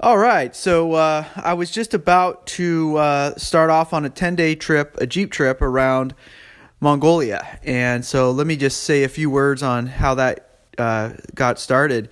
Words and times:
All 0.00 0.18
right, 0.18 0.54
so 0.56 0.94
uh, 0.94 1.24
I 1.36 1.54
was 1.54 1.70
just 1.70 1.94
about 1.94 2.48
to 2.48 2.96
uh, 2.96 3.34
start 3.36 3.70
off 3.70 3.92
on 3.92 4.04
a 4.04 4.10
10 4.10 4.34
day 4.34 4.56
trip, 4.56 4.96
a 4.98 5.06
Jeep 5.06 5.30
trip 5.30 5.62
around 5.62 6.16
Mongolia. 6.80 7.60
And 7.62 8.04
so 8.04 8.32
let 8.32 8.44
me 8.48 8.56
just 8.56 8.82
say 8.82 9.04
a 9.04 9.08
few 9.08 9.30
words 9.30 9.62
on 9.62 9.86
how 9.86 10.16
that 10.16 10.48
uh, 10.78 11.12
got 11.36 11.60
started. 11.60 12.08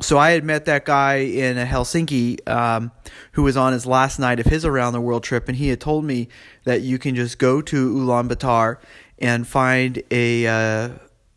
So 0.00 0.18
I 0.18 0.32
had 0.32 0.42
met 0.42 0.64
that 0.64 0.84
guy 0.84 1.18
in 1.18 1.56
Helsinki 1.56 2.46
um, 2.48 2.90
who 3.32 3.44
was 3.44 3.56
on 3.56 3.72
his 3.72 3.86
last 3.86 4.18
night 4.18 4.40
of 4.40 4.46
his 4.46 4.64
around 4.64 4.92
the 4.92 5.00
world 5.00 5.22
trip, 5.22 5.48
and 5.48 5.56
he 5.56 5.68
had 5.68 5.80
told 5.80 6.04
me 6.04 6.28
that 6.64 6.82
you 6.82 6.98
can 6.98 7.14
just 7.14 7.38
go 7.38 7.62
to 7.62 7.94
Ulaanbaatar 7.94 8.78
and 9.20 9.46
find 9.46 10.02
a 10.10 10.46
uh, 10.46 10.88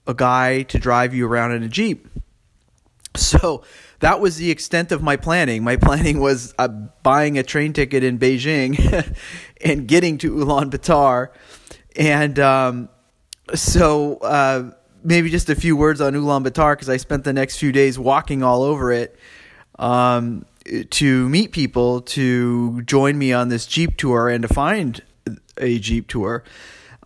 a 0.08 0.16
guy 0.16 0.64
to 0.64 0.80
drive 0.80 1.14
you 1.14 1.28
around 1.28 1.52
in 1.52 1.62
a 1.62 1.70
jeep. 1.70 2.08
So 3.16 3.64
that 4.00 4.20
was 4.20 4.38
the 4.38 4.52
extent 4.52 4.92
of 4.92 5.02
my 5.02 5.16
planning. 5.16 5.64
My 5.64 5.76
planning 5.76 6.20
was 6.20 6.54
uh, 6.57 6.68
buying 6.68 7.38
a 7.38 7.44
train 7.44 7.74
ticket 7.74 8.04
in 8.04 8.18
Beijing 8.20 9.16
and 9.62 9.88
getting 9.88 10.18
to 10.20 10.34
Ulaanbaatar, 10.34 11.30
and 11.96 12.40
um, 12.40 12.90
so. 13.54 14.18
Uh, 14.18 14.71
maybe 15.02 15.30
just 15.30 15.50
a 15.50 15.56
few 15.56 15.76
words 15.76 16.02
on 16.02 16.14
Ulaanbaatar 16.14 16.74
because 16.74 16.90
I 16.90 16.98
spent 16.98 17.24
the 17.24 17.34
next 17.34 17.57
few 17.57 17.71
days 17.71 17.98
walking 17.98 18.43
all 18.43 18.64
over 18.64 18.92
it 18.92 19.18
um, 19.78 20.46
to 20.90 21.29
meet 21.29 21.52
people 21.52 22.02
to 22.02 22.82
join 22.84 23.18
me 23.18 23.34
on 23.34 23.50
this 23.50 23.66
Jeep 23.66 23.98
tour 23.98 24.29
and 24.29 24.42
to 24.42 24.54
find 24.54 25.02
a 25.57 25.79
Jeep 25.79 26.07
tour. 26.07 26.43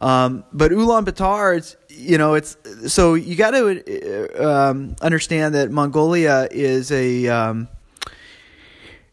Um, 0.03 0.43
but 0.51 0.71
Ulaanbaatar, 0.71 1.57
it's 1.57 1.77
you 1.87 2.17
know, 2.17 2.33
it's 2.33 2.57
so 2.87 3.13
you 3.13 3.37
got 3.37 3.51
to 3.51 4.45
um, 4.45 4.97
understand 5.01 5.55
that 5.55 5.71
Mongolia 5.71 6.49
is 6.51 6.91
a 6.91 7.29
um, 7.29 7.69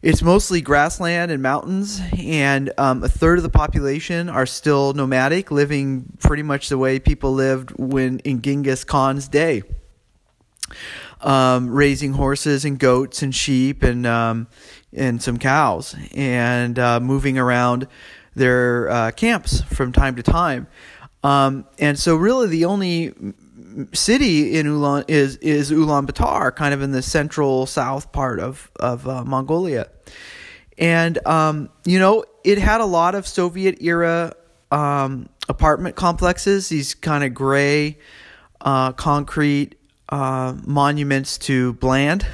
it's 0.01 0.21
mostly 0.21 0.59
grassland 0.59 1.31
and 1.31 1.41
mountains, 1.41 2.01
and 2.17 2.73
um, 2.77 3.05
a 3.05 3.07
third 3.07 3.37
of 3.37 3.43
the 3.43 3.49
population 3.49 4.27
are 4.27 4.45
still 4.45 4.91
nomadic, 4.91 5.49
living 5.49 6.11
pretty 6.19 6.43
much 6.43 6.67
the 6.67 6.77
way 6.77 6.99
people 6.99 7.31
lived 7.31 7.71
when 7.77 8.19
in 8.19 8.41
Genghis 8.41 8.83
Khan's 8.83 9.29
day, 9.29 9.63
um, 11.21 11.69
raising 11.69 12.11
horses 12.11 12.65
and 12.65 12.77
goats 12.77 13.21
and 13.21 13.33
sheep 13.33 13.81
and 13.81 14.05
um, 14.05 14.47
and 14.91 15.23
some 15.23 15.37
cows, 15.37 15.95
and 16.13 16.77
uh, 16.77 16.99
moving 16.99 17.37
around 17.37 17.87
their 18.35 18.89
uh, 18.89 19.11
camps 19.11 19.61
from 19.61 19.91
time 19.91 20.15
to 20.15 20.23
time. 20.23 20.67
Um, 21.23 21.65
and 21.79 21.97
so, 21.99 22.15
really, 22.15 22.47
the 22.47 22.65
only 22.65 23.13
city 23.93 24.57
in 24.57 24.65
Ulan 24.65 25.05
is 25.07 25.37
is 25.37 25.71
Ulaanbaatar, 25.71 26.55
kind 26.55 26.73
of 26.73 26.81
in 26.81 26.91
the 26.91 27.01
central 27.01 27.65
south 27.65 28.11
part 28.11 28.39
of 28.39 28.71
of 28.79 29.07
uh, 29.07 29.23
Mongolia, 29.23 29.87
and 30.77 31.25
um, 31.27 31.69
you 31.85 31.99
know 31.99 32.25
it 32.43 32.57
had 32.57 32.81
a 32.81 32.85
lot 32.85 33.15
of 33.15 33.27
Soviet 33.27 33.81
era 33.81 34.33
um, 34.71 35.29
apartment 35.47 35.95
complexes, 35.95 36.69
these 36.69 36.95
kind 36.95 37.23
of 37.23 37.33
gray 37.33 37.97
uh, 38.61 38.91
concrete 38.93 39.75
uh, 40.09 40.55
monuments 40.65 41.37
to 41.37 41.73
Bland, 41.73 42.25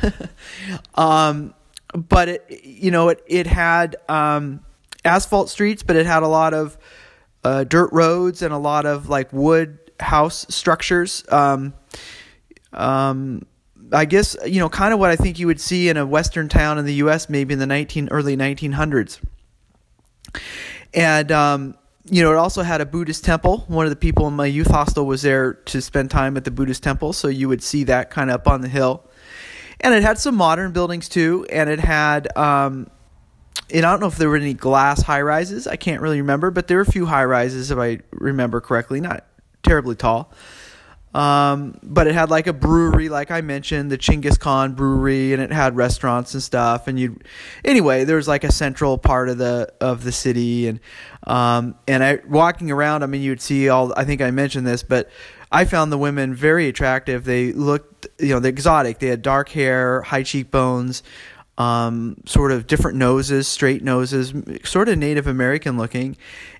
um, 0.95 1.53
but 1.93 2.29
it 2.29 2.61
you 2.63 2.91
know 2.91 3.09
it 3.09 3.23
it 3.27 3.47
had 3.47 3.97
um, 4.09 4.61
asphalt 5.07 5.49
streets, 5.49 5.81
but 5.81 5.95
it 5.95 6.05
had 6.05 6.21
a 6.21 6.27
lot 6.27 6.53
of 6.53 6.77
uh, 7.43 7.63
dirt 7.63 7.89
roads 7.91 8.41
and 8.41 8.53
a 8.53 8.57
lot 8.57 8.85
of 8.85 9.09
like 9.09 9.31
wood 9.33 9.79
house 9.99 10.45
structures. 10.49 11.23
Um, 11.29 11.73
um, 12.73 13.45
I 13.91 14.05
guess 14.05 14.35
you 14.45 14.59
know, 14.59 14.69
kind 14.69 14.93
of 14.93 14.99
what 14.99 15.09
I 15.09 15.15
think 15.15 15.39
you 15.39 15.47
would 15.47 15.61
see 15.61 15.89
in 15.89 15.97
a 15.97 16.05
western 16.05 16.49
town 16.49 16.77
in 16.77 16.85
the 16.85 16.95
U.S. 16.95 17.29
maybe 17.29 17.53
in 17.53 17.59
the 17.59 17.65
nineteen 17.65 18.09
early 18.09 18.35
nineteen 18.35 18.73
hundreds. 18.73 19.19
And 20.93 21.31
um, 21.31 21.77
you 22.05 22.21
know, 22.21 22.31
it 22.31 22.37
also 22.37 22.63
had 22.63 22.81
a 22.81 22.85
Buddhist 22.85 23.23
temple. 23.23 23.63
One 23.67 23.85
of 23.85 23.89
the 23.89 23.95
people 23.95 24.27
in 24.27 24.33
my 24.33 24.45
youth 24.45 24.67
hostel 24.67 25.05
was 25.05 25.21
there 25.21 25.53
to 25.53 25.81
spend 25.81 26.11
time 26.11 26.37
at 26.37 26.43
the 26.43 26.51
Buddhist 26.51 26.83
temple, 26.83 27.13
so 27.13 27.27
you 27.27 27.47
would 27.47 27.63
see 27.63 27.85
that 27.85 28.09
kind 28.09 28.29
of 28.29 28.35
up 28.35 28.47
on 28.47 28.61
the 28.61 28.67
hill. 28.67 29.03
And 29.79 29.93
it 29.93 30.03
had 30.03 30.17
some 30.17 30.35
modern 30.35 30.73
buildings 30.73 31.07
too, 31.07 31.45
and 31.49 31.69
it 31.69 31.79
had. 31.79 32.35
Um, 32.37 32.89
and 33.73 33.85
I 33.85 33.91
don't 33.91 33.99
know 33.99 34.07
if 34.07 34.17
there 34.17 34.29
were 34.29 34.37
any 34.37 34.53
glass 34.53 35.01
high 35.01 35.21
rises. 35.21 35.67
I 35.67 35.75
can't 35.75 36.01
really 36.01 36.21
remember, 36.21 36.51
but 36.51 36.67
there 36.67 36.77
were 36.77 36.83
a 36.83 36.91
few 36.91 37.05
high 37.05 37.25
rises 37.25 37.71
if 37.71 37.77
I 37.77 37.99
remember 38.11 38.61
correctly. 38.61 39.01
Not 39.01 39.25
terribly 39.63 39.95
tall. 39.95 40.31
Um, 41.13 41.79
but 41.81 42.05
it 42.05 42.13
had 42.13 42.29
like 42.29 42.45
a 42.45 42.53
brewery, 42.53 43.09
like 43.09 43.31
I 43.31 43.41
mentioned, 43.41 43.89
the 43.91 43.97
Chinggis 43.97 44.39
Khan 44.39 44.73
brewery, 44.73 45.33
and 45.33 45.41
it 45.41 45.51
had 45.51 45.75
restaurants 45.75 46.33
and 46.33 46.43
stuff. 46.43 46.87
And 46.87 46.99
you, 46.99 47.19
anyway, 47.65 48.03
there 48.03 48.17
was 48.17 48.27
like 48.27 48.43
a 48.43 48.51
central 48.51 48.97
part 48.97 49.29
of 49.29 49.39
the 49.39 49.73
of 49.81 50.03
the 50.03 50.11
city, 50.11 50.67
and 50.67 50.79
um, 51.25 51.75
and 51.87 52.03
I 52.03 52.19
walking 52.27 52.69
around. 52.69 53.03
I 53.03 53.07
mean, 53.07 53.21
you'd 53.21 53.41
see 53.41 53.67
all. 53.67 53.93
I 53.97 54.03
think 54.03 54.21
I 54.21 54.29
mentioned 54.31 54.67
this, 54.67 54.83
but 54.83 55.09
I 55.51 55.65
found 55.65 55.91
the 55.91 55.97
women 55.97 56.35
very 56.35 56.67
attractive. 56.67 57.23
They 57.23 57.51
looked, 57.51 58.07
you 58.19 58.29
know, 58.29 58.39
the 58.39 58.49
exotic. 58.49 58.99
They 58.99 59.07
had 59.07 59.21
dark 59.21 59.49
hair, 59.49 60.01
high 60.01 60.23
cheekbones, 60.23 61.03
um, 61.57 62.17
sort 62.25 62.51
of 62.51 62.67
different 62.67 62.97
noses, 62.97 63.47
straight 63.47 63.83
noses, 63.83 64.33
sort 64.63 64.89
of 64.89 64.97
Native 64.97 65.27
American 65.27 65.77
looking, 65.77 66.17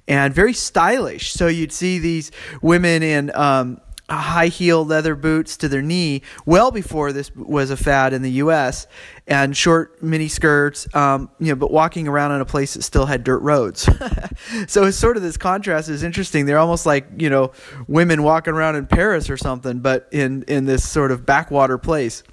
and 0.08 0.34
very 0.34 0.54
stylish. 0.54 1.32
So 1.34 1.48
you'd 1.48 1.72
see 1.72 2.00
these 2.00 2.32
women 2.62 3.04
in 3.04 3.36
um, 3.36 3.82
high 4.10 4.48
heel 4.48 4.86
leather 4.86 5.16
boots 5.16 5.58
to 5.58 5.68
their 5.68 5.82
knee 5.82 6.22
well 6.46 6.72
before 6.72 7.12
this 7.12 7.36
was 7.36 7.72
a 7.72 7.78
fad 7.78 8.14
in 8.14 8.22
the 8.22 8.32
U.S. 8.32 8.88
and 9.28 9.56
short 9.56 10.02
mini 10.02 10.30
skirts, 10.30 10.94
um, 10.96 11.30
you 11.40 11.48
know, 11.48 11.56
but 11.56 11.72
walking 11.72 12.08
around 12.08 12.32
in 12.32 12.42
a 12.42 12.46
place 12.46 12.76
that 12.76 12.84
still 12.84 13.06
had 13.06 13.24
dirt 13.24 13.40
roads. 13.40 13.82
so 14.68 14.86
it's 14.86 14.98
sort 14.98 15.18
of 15.18 15.24
this 15.24 15.38
contrast 15.38 15.90
is 15.90 16.04
interesting. 16.04 16.46
They're 16.46 16.58
almost 16.58 16.86
like 16.86 17.08
you 17.18 17.30
know 17.30 17.52
women 17.88 18.24
walking 18.24 18.54
around 18.54 18.78
in 18.78 18.88
Paris 18.88 19.30
or 19.30 19.38
something, 19.38 19.80
but 19.80 20.08
in 20.12 20.44
in 20.44 20.66
this 20.66 20.88
sort 20.88 21.12
of 21.12 21.26
backwater 21.26 21.78
place. 21.78 22.24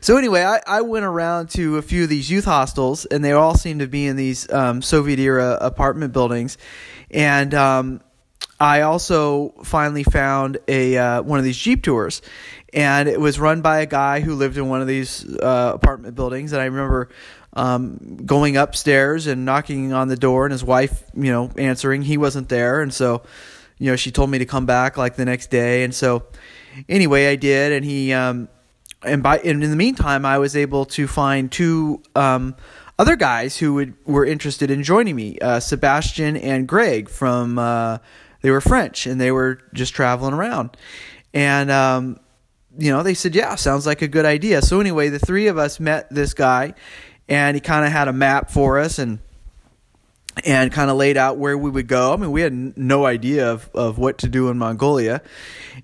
So 0.00 0.16
anyway, 0.16 0.42
I, 0.42 0.60
I 0.66 0.80
went 0.80 1.04
around 1.04 1.50
to 1.50 1.76
a 1.78 1.82
few 1.82 2.04
of 2.04 2.08
these 2.08 2.30
youth 2.30 2.44
hostels, 2.44 3.04
and 3.04 3.24
they 3.24 3.32
all 3.32 3.54
seemed 3.54 3.80
to 3.80 3.86
be 3.86 4.06
in 4.06 4.16
these 4.16 4.50
um, 4.50 4.82
Soviet 4.82 5.18
era 5.18 5.58
apartment 5.60 6.12
buildings, 6.12 6.58
and 7.10 7.54
um, 7.54 8.00
I 8.58 8.82
also 8.82 9.50
finally 9.64 10.02
found 10.02 10.58
a 10.68 10.96
uh, 10.96 11.22
one 11.22 11.38
of 11.38 11.44
these 11.44 11.58
jeep 11.58 11.82
tours, 11.82 12.22
and 12.72 13.08
it 13.08 13.20
was 13.20 13.38
run 13.38 13.60
by 13.60 13.80
a 13.80 13.86
guy 13.86 14.20
who 14.20 14.34
lived 14.34 14.56
in 14.56 14.68
one 14.68 14.80
of 14.80 14.86
these 14.88 15.24
uh, 15.36 15.72
apartment 15.74 16.14
buildings, 16.14 16.52
and 16.52 16.60
I 16.60 16.66
remember. 16.66 17.08
Um, 17.54 18.16
going 18.24 18.56
upstairs 18.56 19.26
and 19.26 19.44
knocking 19.44 19.92
on 19.92 20.08
the 20.08 20.16
door, 20.16 20.46
and 20.46 20.52
his 20.52 20.64
wife, 20.64 21.04
you 21.14 21.30
know, 21.30 21.50
answering. 21.58 22.00
He 22.00 22.16
wasn't 22.16 22.48
there, 22.48 22.80
and 22.80 22.94
so, 22.94 23.24
you 23.76 23.90
know, 23.90 23.96
she 23.96 24.10
told 24.10 24.30
me 24.30 24.38
to 24.38 24.46
come 24.46 24.64
back 24.64 24.96
like 24.96 25.16
the 25.16 25.26
next 25.26 25.50
day, 25.50 25.84
and 25.84 25.94
so, 25.94 26.22
anyway, 26.88 27.26
I 27.26 27.36
did, 27.36 27.72
and 27.72 27.84
he, 27.84 28.14
um, 28.14 28.48
and 29.04 29.22
by 29.22 29.38
and 29.38 29.62
in 29.62 29.70
the 29.70 29.76
meantime, 29.76 30.24
I 30.24 30.38
was 30.38 30.56
able 30.56 30.84
to 30.86 31.06
find 31.06 31.50
two 31.50 32.02
um, 32.14 32.54
other 32.98 33.16
guys 33.16 33.56
who 33.56 33.74
would, 33.74 33.94
were 34.06 34.24
interested 34.24 34.70
in 34.70 34.82
joining 34.82 35.16
me, 35.16 35.38
uh, 35.40 35.60
Sebastian 35.60 36.36
and 36.36 36.66
Greg 36.66 37.08
from. 37.08 37.58
Uh, 37.58 37.98
they 38.42 38.50
were 38.50 38.60
French 38.60 39.06
and 39.06 39.20
they 39.20 39.30
were 39.30 39.60
just 39.72 39.94
traveling 39.94 40.34
around, 40.34 40.76
and 41.32 41.70
um, 41.70 42.18
you 42.76 42.90
know 42.90 43.02
they 43.02 43.14
said, 43.14 43.34
"Yeah, 43.34 43.54
sounds 43.54 43.86
like 43.86 44.02
a 44.02 44.08
good 44.08 44.24
idea." 44.24 44.62
So 44.62 44.80
anyway, 44.80 45.08
the 45.08 45.20
three 45.20 45.46
of 45.46 45.58
us 45.58 45.78
met 45.78 46.10
this 46.10 46.34
guy, 46.34 46.74
and 47.28 47.54
he 47.54 47.60
kind 47.60 47.86
of 47.86 47.92
had 47.92 48.08
a 48.08 48.12
map 48.12 48.50
for 48.50 48.78
us 48.78 48.98
and 48.98 49.20
and 50.44 50.72
kind 50.72 50.90
of 50.90 50.96
laid 50.96 51.16
out 51.16 51.36
where 51.36 51.56
we 51.56 51.70
would 51.70 51.86
go. 51.86 52.12
I 52.12 52.16
mean, 52.16 52.32
we 52.32 52.40
had 52.40 52.76
no 52.76 53.04
idea 53.04 53.50
of, 53.50 53.68
of 53.74 53.98
what 53.98 54.18
to 54.18 54.28
do 54.28 54.48
in 54.48 54.58
Mongolia. 54.58 55.22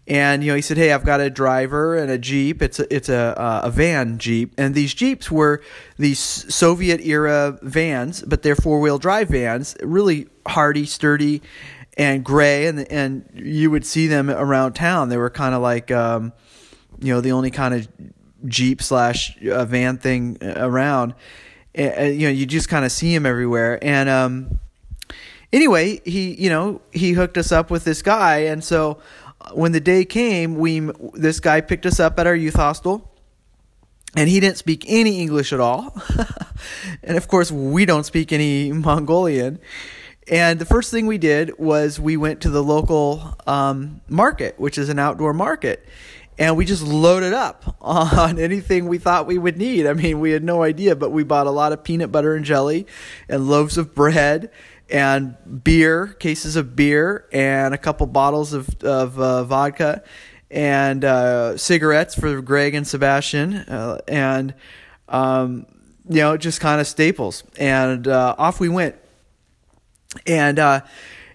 And 0.07 0.43
you 0.43 0.51
know, 0.51 0.57
he 0.57 0.63
said, 0.63 0.79
"Hey, 0.79 0.93
I've 0.93 1.05
got 1.05 1.21
a 1.21 1.29
driver 1.29 1.95
and 1.95 2.11
a 2.11 2.19
jeep. 2.19 2.63
It's 2.63 2.81
a 2.81 2.95
it's 2.95 3.09
a 3.09 3.39
uh, 3.39 3.61
a 3.65 3.71
van 3.71 4.19
jeep, 4.19 4.55
and 4.57 4.75
these 4.75 4.95
jeeps 4.95 5.31
were 5.31 5.63
these 5.99 6.19
Soviet 6.19 7.01
era 7.03 7.59
vans, 7.61 8.23
but 8.23 8.43
they're 8.43 8.57
four 8.57 8.81
wheel 8.81 8.99
drive 8.99 9.29
vans, 9.29 9.77
really 9.83 10.29
hardy, 10.47 10.87
sturdy, 10.87 11.43
and 11.99 12.25
gray. 12.25 12.67
And 12.67 12.91
and 12.91 13.29
you 13.35 13.71
would 13.71 13.85
see 13.85 14.07
them 14.07 14.31
around 14.31 14.73
town. 14.73 15.11
They 15.11 15.19
were 15.19 15.31
kind 15.31 15.55
of 15.55 15.61
like, 15.61 15.91
um, 15.91 16.33
you 16.99 17.13
know, 17.13 17.21
the 17.21 17.33
only 17.33 17.51
kind 17.51 17.75
of 17.75 17.89
jeep 18.47 18.81
slash 18.81 19.37
uh, 19.45 19.67
van 19.67 19.99
thing 19.99 20.39
around." 20.43 21.15
You 21.79 22.27
know, 22.27 22.33
you 22.33 22.47
just 22.47 22.69
kind 22.69 22.85
of 22.85 22.93
see 22.93 23.15
him 23.15 23.25
everywhere. 23.25 23.79
And 23.83 24.09
um, 24.09 24.61
anyway, 25.53 26.01
he 26.05 26.35
you 26.35 26.51
know 26.51 26.81
he 26.93 27.13
hooked 27.13 27.39
us 27.39 27.53
up 27.53 27.71
with 27.71 27.85
this 27.85 28.03
guy, 28.03 28.39
and 28.39 28.63
so 28.63 28.99
uh, 29.41 29.51
when 29.53 29.73
the 29.73 29.81
day 29.81 30.05
came, 30.05 30.57
we 30.57 30.81
this 31.15 31.41
guy 31.41 31.61
picked 31.61 31.87
us 31.87 32.01
up 32.01 32.19
at 32.19 32.27
our 32.27 32.37
youth 32.37 32.57
hostel. 32.57 33.05
And 34.17 34.27
he 34.27 34.41
didn't 34.41 34.57
speak 34.57 34.87
any 34.89 35.21
English 35.21 35.53
at 35.53 35.61
all. 35.61 35.95
and 37.03 37.19
of 37.19 37.29
course, 37.29 37.53
we 37.53 37.85
don't 37.85 38.05
speak 38.05 38.33
any 38.33 38.73
Mongolian. 38.73 39.59
And 40.31 40.59
the 40.59 40.65
first 40.65 40.91
thing 40.91 41.07
we 41.07 41.19
did 41.19 41.59
was 41.59 42.01
we 42.01 42.17
went 42.17 42.41
to 42.41 42.51
the 42.51 42.63
local 42.63 43.37
um, 43.47 44.01
market, 44.09 44.59
which 44.59 44.79
is 44.79 44.89
an 44.89 44.99
outdoor 44.99 45.35
market. 45.35 45.87
And 46.39 46.57
we 46.57 46.65
just 46.65 46.83
loaded 46.83 47.33
up 47.33 47.77
on 47.81 48.39
anything 48.39 48.87
we 48.87 48.99
thought 48.99 49.27
we 49.27 49.39
would 49.39 49.59
need. 49.59 49.87
I 49.87 49.93
mean, 49.93 50.21
we 50.21 50.31
had 50.31 50.45
no 50.45 50.63
idea, 50.63 50.95
but 50.95 51.11
we 51.11 51.25
bought 51.25 51.47
a 51.47 51.51
lot 51.51 51.73
of 51.73 51.83
peanut 51.83 52.13
butter 52.13 52.35
and 52.35 52.45
jelly 52.45 52.87
and 53.29 53.49
loaves 53.49 53.77
of 53.77 53.95
bread 53.95 54.51
and 54.89 55.37
beer, 55.65 56.07
cases 56.07 56.57
of 56.57 56.75
beer, 56.75 57.29
and 57.33 57.75
a 57.75 57.79
couple 57.79 58.07
bottles 58.07 58.53
of, 58.53 58.69
of 58.83 59.19
uh, 59.19 59.45
vodka 59.45 60.03
and 60.51 61.05
uh, 61.05 61.57
cigarettes 61.59 62.15
for 62.15 62.41
Greg 62.41 62.75
and 62.75 62.87
Sebastian, 62.87 63.55
uh, 63.55 64.01
and 64.09 64.55
um, 65.09 65.67
you 66.09 66.21
know, 66.21 66.37
just 66.37 66.61
kind 66.61 66.81
of 66.81 66.87
staples. 66.87 67.45
And 67.59 68.09
uh, 68.09 68.35
off 68.39 68.61
we 68.61 68.69
went. 68.69 68.97
And 70.27 70.59
uh, 70.59 70.81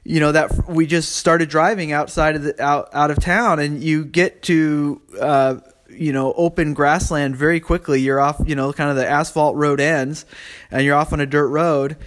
you 0.04 0.20
know 0.20 0.32
that 0.32 0.70
we 0.70 0.86
just 0.86 1.16
started 1.16 1.50
driving 1.50 1.92
outside 1.92 2.36
of 2.36 2.44
the 2.44 2.62
out 2.62 2.90
out 2.94 3.12
of 3.12 3.20
town, 3.20 3.60
and 3.60 3.82
you 3.82 4.04
get 4.04 4.42
to 4.44 5.02
uh, 5.20 5.56
you 5.90 6.12
know 6.12 6.34
open 6.34 6.74
grassland 6.74 7.36
very 7.36 7.60
quickly. 7.60 8.02
You're 8.02 8.20
off, 8.20 8.42
you 8.46 8.56
know, 8.56 8.74
kind 8.74 8.90
of 8.90 8.96
the 8.96 9.08
asphalt 9.08 9.56
road 9.56 9.80
ends, 9.80 10.26
and 10.72 10.84
you're 10.84 10.96
off 10.96 11.14
on 11.14 11.20
a 11.20 11.26
dirt 11.26 11.48
road. 11.48 11.98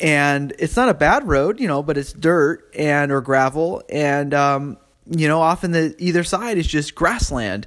And 0.00 0.52
it's 0.58 0.74
not 0.74 0.88
a 0.88 0.94
bad 0.94 1.28
road, 1.28 1.60
you 1.60 1.68
know, 1.68 1.80
but 1.80 1.96
it's 1.96 2.12
dirt 2.12 2.68
and 2.76 3.12
or 3.12 3.20
gravel, 3.20 3.82
and 3.88 4.34
um, 4.34 4.76
you 5.08 5.28
know, 5.28 5.40
off 5.40 5.62
in 5.62 5.70
the 5.70 5.94
either 5.98 6.24
side 6.24 6.58
is 6.58 6.66
just 6.66 6.94
grassland. 6.94 7.66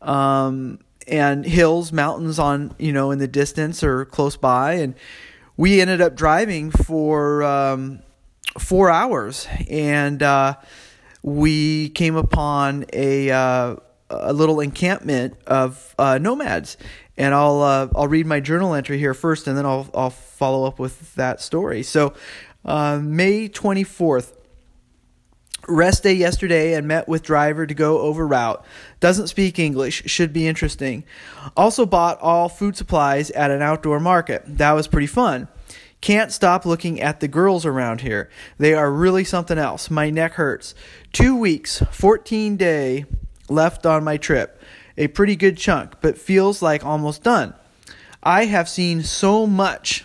Um, 0.00 0.78
and 1.08 1.44
hills, 1.44 1.92
mountains 1.92 2.38
on, 2.38 2.74
you 2.78 2.92
know, 2.92 3.10
in 3.10 3.18
the 3.18 3.28
distance 3.28 3.84
or 3.84 4.04
close 4.04 4.36
by. 4.36 4.74
And 4.74 4.94
we 5.56 5.80
ended 5.80 6.00
up 6.00 6.16
driving 6.16 6.70
for 6.70 7.42
um, 7.44 8.00
four 8.58 8.90
hours. 8.90 9.46
And 9.70 10.22
uh, 10.22 10.54
we 11.22 11.90
came 11.90 12.16
upon 12.16 12.84
a, 12.92 13.30
uh, 13.30 13.76
a 14.10 14.32
little 14.32 14.60
encampment 14.60 15.36
of 15.46 15.94
uh, 15.98 16.18
nomads. 16.18 16.76
And 17.18 17.32
I'll 17.34 17.62
uh, 17.62 17.88
I'll 17.96 18.08
read 18.08 18.26
my 18.26 18.40
journal 18.40 18.74
entry 18.74 18.98
here 18.98 19.14
first, 19.14 19.46
and 19.46 19.56
then 19.56 19.64
I'll 19.64 19.88
I'll 19.94 20.10
follow 20.10 20.66
up 20.66 20.78
with 20.78 21.14
that 21.14 21.40
story. 21.40 21.82
So, 21.82 22.12
uh, 22.66 23.00
May 23.02 23.48
twenty 23.48 23.84
fourth, 23.84 24.36
Rest 25.68 26.04
day 26.04 26.12
yesterday 26.12 26.74
and 26.74 26.86
met 26.86 27.08
with 27.08 27.22
driver 27.22 27.66
to 27.66 27.74
go 27.74 27.98
over 27.98 28.24
route. 28.26 28.64
Doesn't 29.00 29.26
speak 29.26 29.58
English. 29.58 30.04
Should 30.06 30.32
be 30.32 30.46
interesting. 30.46 31.02
Also 31.56 31.86
bought 31.86 32.20
all 32.20 32.48
food 32.48 32.76
supplies 32.76 33.30
at 33.32 33.50
an 33.50 33.62
outdoor 33.62 33.98
market. 33.98 34.44
That 34.46 34.72
was 34.72 34.86
pretty 34.86 35.08
fun. 35.08 35.48
Can't 36.06 36.30
stop 36.30 36.64
looking 36.64 37.00
at 37.00 37.18
the 37.18 37.26
girls 37.26 37.66
around 37.66 38.00
here. 38.00 38.30
They 38.58 38.74
are 38.74 38.92
really 38.92 39.24
something 39.24 39.58
else. 39.58 39.90
My 39.90 40.08
neck 40.08 40.34
hurts. 40.34 40.72
Two 41.12 41.34
weeks, 41.36 41.82
14 41.90 42.56
day 42.56 43.06
left 43.48 43.84
on 43.84 44.04
my 44.04 44.16
trip. 44.16 44.62
A 44.96 45.08
pretty 45.08 45.34
good 45.34 45.56
chunk, 45.58 46.00
but 46.00 46.16
feels 46.16 46.62
like 46.62 46.84
almost 46.84 47.24
done. 47.24 47.54
I 48.22 48.44
have 48.44 48.68
seen 48.68 49.02
so 49.02 49.48
much 49.48 50.04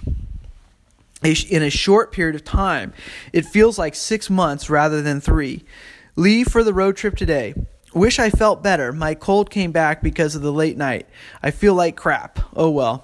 in 1.24 1.62
a 1.62 1.70
short 1.70 2.12
period 2.12 2.34
of 2.34 2.44
time. 2.44 2.94
It 3.32 3.46
feels 3.46 3.78
like 3.78 3.94
six 3.94 4.28
months 4.28 4.72
rather 4.72 5.04
than 5.04 5.22
three. 5.22 5.64
Leave 6.16 6.48
for 6.48 6.64
the 6.64 6.74
road 6.74 6.98
trip 6.98 7.16
today. 7.16 7.54
Wish 7.94 8.18
I 8.18 8.32
felt 8.32 8.64
better. 8.64 8.92
My 8.92 9.14
cold 9.14 9.52
came 9.52 9.72
back 9.72 10.02
because 10.02 10.34
of 10.34 10.42
the 10.42 10.52
late 10.52 10.78
night. 10.78 11.08
I 11.44 11.52
feel 11.52 11.76
like 11.76 11.96
crap. 11.96 12.40
Oh 12.56 12.72
well. 12.72 13.04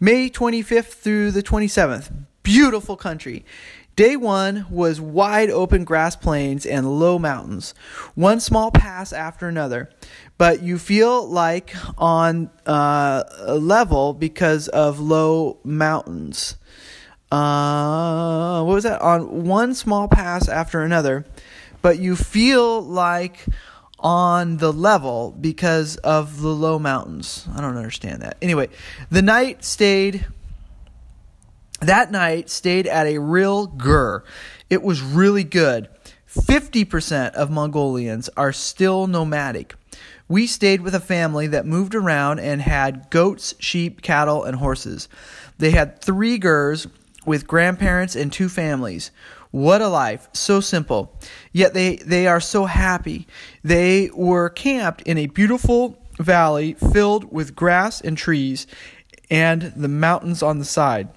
May 0.00 0.30
25th 0.30 0.94
through 0.94 1.30
the 1.30 1.42
27th. 1.42 2.12
Beautiful 2.42 2.96
country. 2.96 3.44
Day 3.96 4.16
one 4.16 4.66
was 4.70 5.00
wide 5.00 5.50
open 5.50 5.84
grass 5.84 6.16
plains 6.16 6.66
and 6.66 6.98
low 6.98 7.18
mountains, 7.18 7.74
one 8.16 8.40
small 8.40 8.72
pass 8.72 9.12
after 9.12 9.46
another. 9.46 9.88
But 10.36 10.62
you 10.62 10.78
feel 10.78 11.28
like 11.28 11.74
on 11.96 12.50
uh, 12.66 13.22
a 13.38 13.54
level 13.54 14.12
because 14.12 14.66
of 14.68 14.98
low 14.98 15.60
mountains 15.62 16.56
uh, 17.34 18.62
what 18.62 18.74
was 18.74 18.84
that? 18.84 19.00
On 19.00 19.44
one 19.44 19.74
small 19.74 20.06
pass 20.06 20.48
after 20.48 20.82
another, 20.82 21.24
but 21.82 21.98
you 21.98 22.14
feel 22.14 22.80
like 22.80 23.44
on 23.98 24.58
the 24.58 24.72
level 24.72 25.34
because 25.40 25.96
of 25.98 26.40
the 26.40 26.48
low 26.48 26.78
mountains. 26.78 27.46
I 27.54 27.60
don't 27.60 27.76
understand 27.76 28.22
that. 28.22 28.36
Anyway, 28.42 28.68
the 29.10 29.22
night 29.22 29.64
stayed. 29.64 30.26
That 31.80 32.10
night 32.10 32.50
stayed 32.50 32.86
at 32.86 33.06
a 33.06 33.18
real 33.18 33.66
gur. 33.66 34.24
It 34.70 34.82
was 34.82 35.02
really 35.02 35.44
good. 35.44 35.88
50% 36.28 37.32
of 37.34 37.50
Mongolians 37.50 38.28
are 38.36 38.52
still 38.52 39.06
nomadic. 39.06 39.74
We 40.28 40.46
stayed 40.46 40.80
with 40.80 40.94
a 40.94 41.00
family 41.00 41.46
that 41.48 41.66
moved 41.66 41.94
around 41.94 42.40
and 42.40 42.60
had 42.62 43.10
goats, 43.10 43.54
sheep, 43.58 44.02
cattle, 44.02 44.42
and 44.44 44.56
horses. 44.56 45.08
They 45.58 45.70
had 45.70 46.00
three 46.00 46.38
gurs 46.38 46.86
with 47.26 47.46
grandparents 47.46 48.16
and 48.16 48.32
two 48.32 48.48
families. 48.48 49.10
What 49.54 49.82
a 49.82 49.88
life, 49.88 50.28
so 50.32 50.58
simple. 50.58 51.16
Yet 51.52 51.74
they, 51.74 51.94
they 51.98 52.26
are 52.26 52.40
so 52.40 52.64
happy. 52.64 53.28
They 53.62 54.10
were 54.12 54.48
camped 54.48 55.02
in 55.02 55.16
a 55.16 55.28
beautiful 55.28 55.96
valley 56.18 56.72
filled 56.92 57.30
with 57.32 57.54
grass 57.54 58.00
and 58.00 58.18
trees 58.18 58.66
and 59.30 59.62
the 59.76 59.86
mountains 59.86 60.42
on 60.42 60.58
the 60.58 60.64
side. 60.64 61.08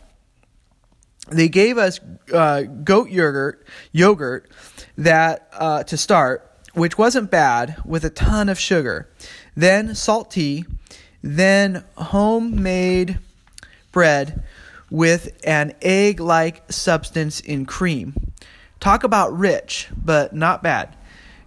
They 1.31 1.49
gave 1.49 1.79
us 1.79 1.99
uh, 2.31 2.61
goat 2.61 3.09
yogurt, 3.09 3.65
yogurt 3.91 4.51
that 4.99 5.49
uh, 5.53 5.81
to 5.85 5.97
start, 5.97 6.47
which 6.75 6.95
wasn't 6.95 7.31
bad, 7.31 7.81
with 7.85 8.05
a 8.05 8.11
ton 8.11 8.49
of 8.49 8.59
sugar. 8.59 9.09
Then 9.55 9.95
salt 9.95 10.29
tea, 10.29 10.65
then 11.23 11.83
homemade 11.95 13.17
bread 13.91 14.43
with 14.91 15.35
an 15.43 15.73
egg 15.81 16.19
like 16.19 16.71
substance 16.71 17.39
in 17.39 17.65
cream. 17.65 18.13
Talk 18.79 19.03
about 19.03 19.37
rich, 19.37 19.89
but 19.95 20.33
not 20.33 20.61
bad. 20.61 20.95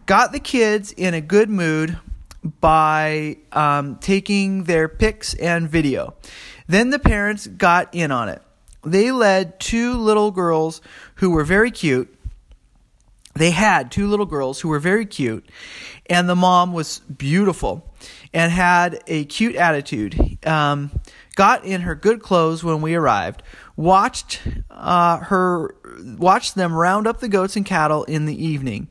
Got 0.07 0.33
the 0.33 0.41
kids 0.41 0.93
in 0.93 1.15
a 1.15 1.21
good 1.21 1.49
mood 1.49 1.99
by 2.61 3.37
um, 3.53 3.97
taking 3.97 4.65
their 4.65 4.89
pics 4.89 5.35
and 5.35 5.69
video. 5.69 6.15
Then 6.67 6.91
the 6.91 6.99
parents 6.99 7.47
got 7.47 7.95
in 7.95 8.11
on 8.11 8.29
it. 8.29 8.43
They 8.83 9.13
led 9.13 9.61
two 9.61 9.95
little 9.95 10.31
girls 10.31 10.81
who 11.17 11.31
were 11.31 11.45
very 11.45 11.71
cute. 11.71 12.15
They 13.35 13.51
had 13.51 13.93
two 13.93 14.09
little 14.09 14.27
girls 14.27 14.61
who 14.61 14.69
were 14.69 14.81
very 14.81 15.07
cute, 15.07 15.49
and 16.07 16.29
the 16.29 16.35
mom 16.35 16.73
was 16.73 16.99
beautiful 17.01 17.95
and 18.33 18.51
had 18.51 19.03
a 19.07 19.25
cute 19.27 19.55
attitude. 19.55 20.45
Um, 20.47 20.91
got 21.37 21.65
in 21.65 21.83
her 21.83 21.95
good 21.95 22.21
clothes 22.21 22.65
when 22.65 22.83
we 22.83 22.95
arrived, 22.95 23.43
watched 23.77 24.43
uh, 24.71 25.19
her 25.19 25.75
watched 26.03 26.55
them 26.55 26.75
round 26.75 27.07
up 27.07 27.21
the 27.21 27.29
goats 27.29 27.57
and 27.57 27.65
cattle 27.65 28.05
in 28.05 28.27
the 28.27 28.45
evening. 28.45 28.89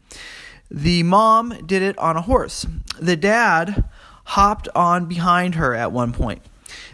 The 0.72 1.04
mom 1.04 1.66
did 1.66 1.82
it 1.82 1.98
on 1.98 2.16
a 2.16 2.22
horse. 2.22 2.66
The 3.00 3.16
dad 3.16 3.86
hopped 4.26 4.68
on 4.76 5.08
behind 5.08 5.56
her 5.56 5.74
at 5.74 5.92
one 5.92 6.14
point. 6.14 6.42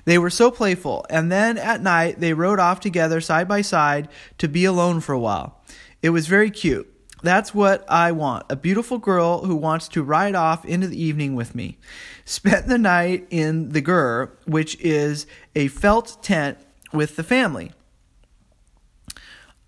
They 0.05 0.17
were 0.17 0.29
so 0.29 0.51
playful, 0.51 1.05
and 1.09 1.31
then 1.31 1.57
at 1.57 1.81
night 1.81 2.19
they 2.19 2.33
rode 2.33 2.59
off 2.59 2.79
together 2.79 3.19
side 3.19 3.47
by 3.47 3.61
side 3.61 4.07
to 4.37 4.47
be 4.47 4.63
alone 4.65 5.01
for 5.01 5.13
a 5.13 5.19
while. 5.19 5.61
It 6.01 6.11
was 6.11 6.27
very 6.27 6.51
cute. 6.51 6.91
That's 7.23 7.55
what 7.55 7.83
I 7.89 8.11
want 8.11 8.45
a 8.49 8.55
beautiful 8.55 8.99
girl 8.99 9.45
who 9.45 9.55
wants 9.55 9.87
to 9.89 10.03
ride 10.03 10.35
off 10.35 10.63
into 10.63 10.87
the 10.87 11.01
evening 11.01 11.33
with 11.35 11.55
me. 11.55 11.79
Spent 12.23 12.67
the 12.67 12.77
night 12.77 13.25
in 13.31 13.69
the 13.69 13.81
Gur, 13.81 14.31
which 14.45 14.79
is 14.79 15.25
a 15.55 15.67
felt 15.69 16.21
tent 16.21 16.59
with 16.93 17.15
the 17.15 17.23
family. 17.23 17.71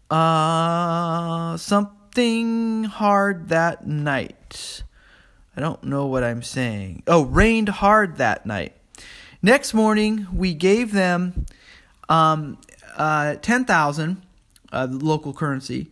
Uh, 0.10 1.58
something 1.58 2.86
hard 2.86 3.50
that 3.50 3.86
night. 3.86 4.84
I 5.56 5.62
don't 5.62 5.84
know 5.84 6.06
what 6.06 6.24
I'm 6.24 6.44
saying. 6.44 7.04
Oh, 7.08 7.26
rained 7.26 7.70
hard 7.70 8.18
that 8.18 8.46
night. 8.46 8.74
Next 9.42 9.74
morning, 9.74 10.28
we 10.34 10.54
gave 10.54 10.94
them 10.94 11.46
um, 12.10 12.58
uh, 12.96 13.36
10,000 13.36 14.22
uh, 14.72 14.88
local 14.90 15.34
currency 15.34 15.88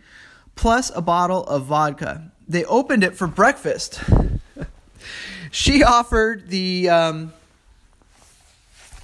plus 0.56 0.92
a 0.96 1.02
bottle 1.02 1.44
of 1.46 1.66
vodka. 1.66 2.32
They 2.48 2.64
opened 2.66 3.04
it 3.04 3.16
for 3.16 3.28
breakfast. 3.28 4.02
she 5.52 5.84
offered 5.84 6.50
the 6.50 6.90
um, 6.90 7.34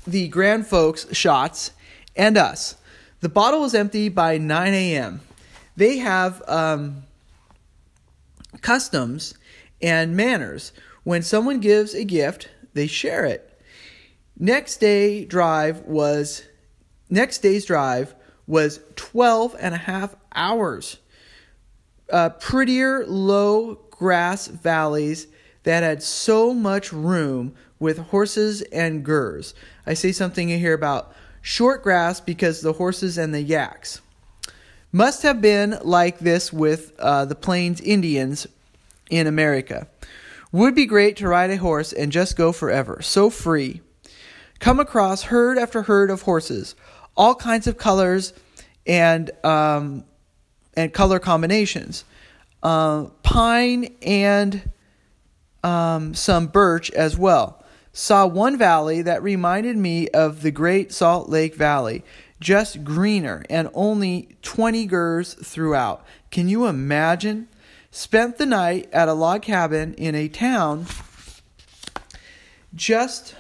the 0.06 0.28
grand 0.28 0.68
folks 0.68 1.08
shots 1.16 1.72
and 2.16 2.38
us. 2.38 2.76
The 3.22 3.30
bottle 3.30 3.62
was 3.62 3.74
empty 3.76 4.10
by 4.10 4.38
9 4.38 4.74
a.m. 4.74 5.22
They 5.76 5.98
have 5.98 6.42
um, 6.48 7.04
customs 8.62 9.36
and 9.82 10.18
manners. 10.18 10.72
When 11.04 11.22
someone 11.22 11.60
gives 11.60 11.94
a 11.94 12.04
gift, 12.04 12.50
they 12.74 12.88
share 12.88 13.26
it. 13.26 13.48
Next 14.38 14.78
day 14.78 15.24
drive 15.24 15.82
was 15.82 16.44
next 17.10 17.40
day's 17.40 17.66
drive 17.66 18.16
was 18.48 18.80
12 18.96 19.56
and 19.60 19.76
a 19.76 19.78
half 19.78 20.16
hours 20.34 20.98
uh, 22.12 22.30
prettier 22.30 23.06
low 23.06 23.76
grass 23.90 24.48
valleys 24.48 25.28
that 25.64 25.84
had 25.84 26.04
so 26.04 26.54
much 26.54 26.92
room 26.92 27.54
with 27.80 27.98
horses 27.98 28.62
and 28.64 29.06
gers. 29.06 29.54
I 29.86 29.94
say 29.94 30.12
something 30.12 30.50
in 30.50 30.60
here 30.60 30.74
about 30.74 31.14
short 31.42 31.84
grass 31.84 32.20
because 32.20 32.62
the 32.62 32.74
horses 32.74 33.18
and 33.18 33.34
the 33.34 33.42
yaks. 33.42 34.02
Must 34.92 35.24
have 35.24 35.42
been 35.42 35.78
like 35.84 36.20
this 36.20 36.52
with 36.52 36.94
uh, 37.00 37.26
the 37.26 37.36
Plains 37.36 37.80
Indians 37.80 38.48
in 39.10 39.26
America. 39.26 39.88
Would 40.52 40.76
be 40.76 40.86
great 40.86 41.16
to 41.18 41.28
ride 41.28 41.50
a 41.50 41.58
horse 41.58 41.94
and 41.94 42.12
just 42.12 42.36
go 42.36 42.52
forever, 42.52 43.02
so 43.02 43.30
free. 43.30 43.82
Come 44.60 44.80
across 44.80 45.24
herd 45.24 45.58
after 45.58 45.84
herd 45.84 46.12
of 46.12 46.24
horses, 46.24 46.76
all 47.16 47.36
kinds 47.36 47.68
of 47.68 47.78
colors 47.78 48.34
and 48.86 49.32
um, 49.46 50.04
and 50.76 50.94
color 50.94 51.20
combinations. 51.20 52.04
Uh, 52.62 53.06
pine 53.24 53.96
and 54.02 54.70
um, 55.64 56.14
some 56.14 56.48
birch 56.48 56.92
as 56.92 57.18
well. 57.18 57.61
Saw 57.94 58.26
one 58.26 58.58
valley 58.58 59.02
that 59.02 59.22
reminded 59.22 59.76
me 59.76 60.08
of 60.10 60.42
the 60.42 60.52
Great 60.52 60.94
Salt 60.94 61.30
Lake 61.30 61.56
Valley, 61.56 62.04
just 62.40 62.84
greener 62.84 63.44
and 63.50 63.70
only 63.74 64.38
20 64.42 64.88
gers 64.88 65.34
throughout. 65.34 66.06
Can 66.32 66.48
you 66.48 66.68
imagine? 66.68 67.48
Spent 67.92 68.38
the 68.38 68.46
night 68.46 68.90
at 68.94 69.10
a 69.10 69.14
log 69.14 69.42
cabin 69.42 69.94
in 69.96 70.16
a 70.16 70.30
town 70.30 70.86
just 72.74 73.36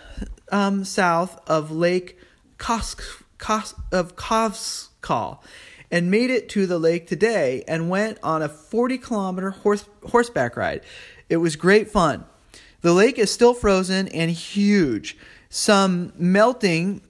um, 0.51 0.83
south 0.83 1.39
of 1.47 1.71
Lake 1.71 2.17
of 2.59 4.15
Khövsgöl 4.15 5.39
and 5.89 6.11
made 6.11 6.29
it 6.29 6.49
to 6.49 6.67
the 6.67 6.77
lake 6.77 7.07
today 7.07 7.63
and 7.67 7.89
went 7.89 8.17
on 8.23 8.41
a 8.41 8.49
40 8.49 8.97
kilometer 8.97 9.51
horse, 9.51 9.85
horseback 10.03 10.55
ride. 10.55 10.81
It 11.29 11.37
was 11.37 11.55
great 11.55 11.89
fun. 11.89 12.25
The 12.81 12.93
lake 12.93 13.19
is 13.19 13.31
still 13.31 13.53
frozen 13.53 14.07
and 14.07 14.31
huge. 14.31 15.17
Some 15.49 16.13
melting, 16.17 17.01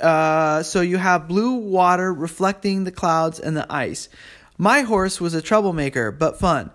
uh, 0.00 0.62
so 0.62 0.80
you 0.80 0.98
have 0.98 1.28
blue 1.28 1.54
water 1.54 2.12
reflecting 2.12 2.84
the 2.84 2.92
clouds 2.92 3.40
and 3.40 3.56
the 3.56 3.70
ice. 3.72 4.08
My 4.58 4.82
horse 4.82 5.20
was 5.20 5.34
a 5.34 5.42
troublemaker, 5.42 6.10
but 6.10 6.38
fun. 6.38 6.70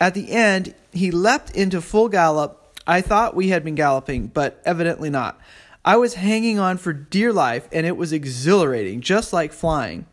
At 0.00 0.14
the 0.14 0.30
end, 0.30 0.74
he 0.92 1.10
leapt 1.10 1.54
into 1.54 1.82
full 1.82 2.08
gallop. 2.08 2.56
I 2.86 3.02
thought 3.02 3.36
we 3.36 3.48
had 3.48 3.64
been 3.64 3.74
galloping, 3.74 4.28
but 4.28 4.62
evidently 4.64 5.10
not. 5.10 5.38
I 5.84 5.96
was 5.96 6.14
hanging 6.14 6.58
on 6.58 6.78
for 6.78 6.92
dear 6.92 7.32
life, 7.32 7.68
and 7.70 7.86
it 7.86 7.96
was 7.96 8.12
exhilarating, 8.12 9.02
just 9.02 9.32
like 9.32 9.52
flying. 9.52 10.06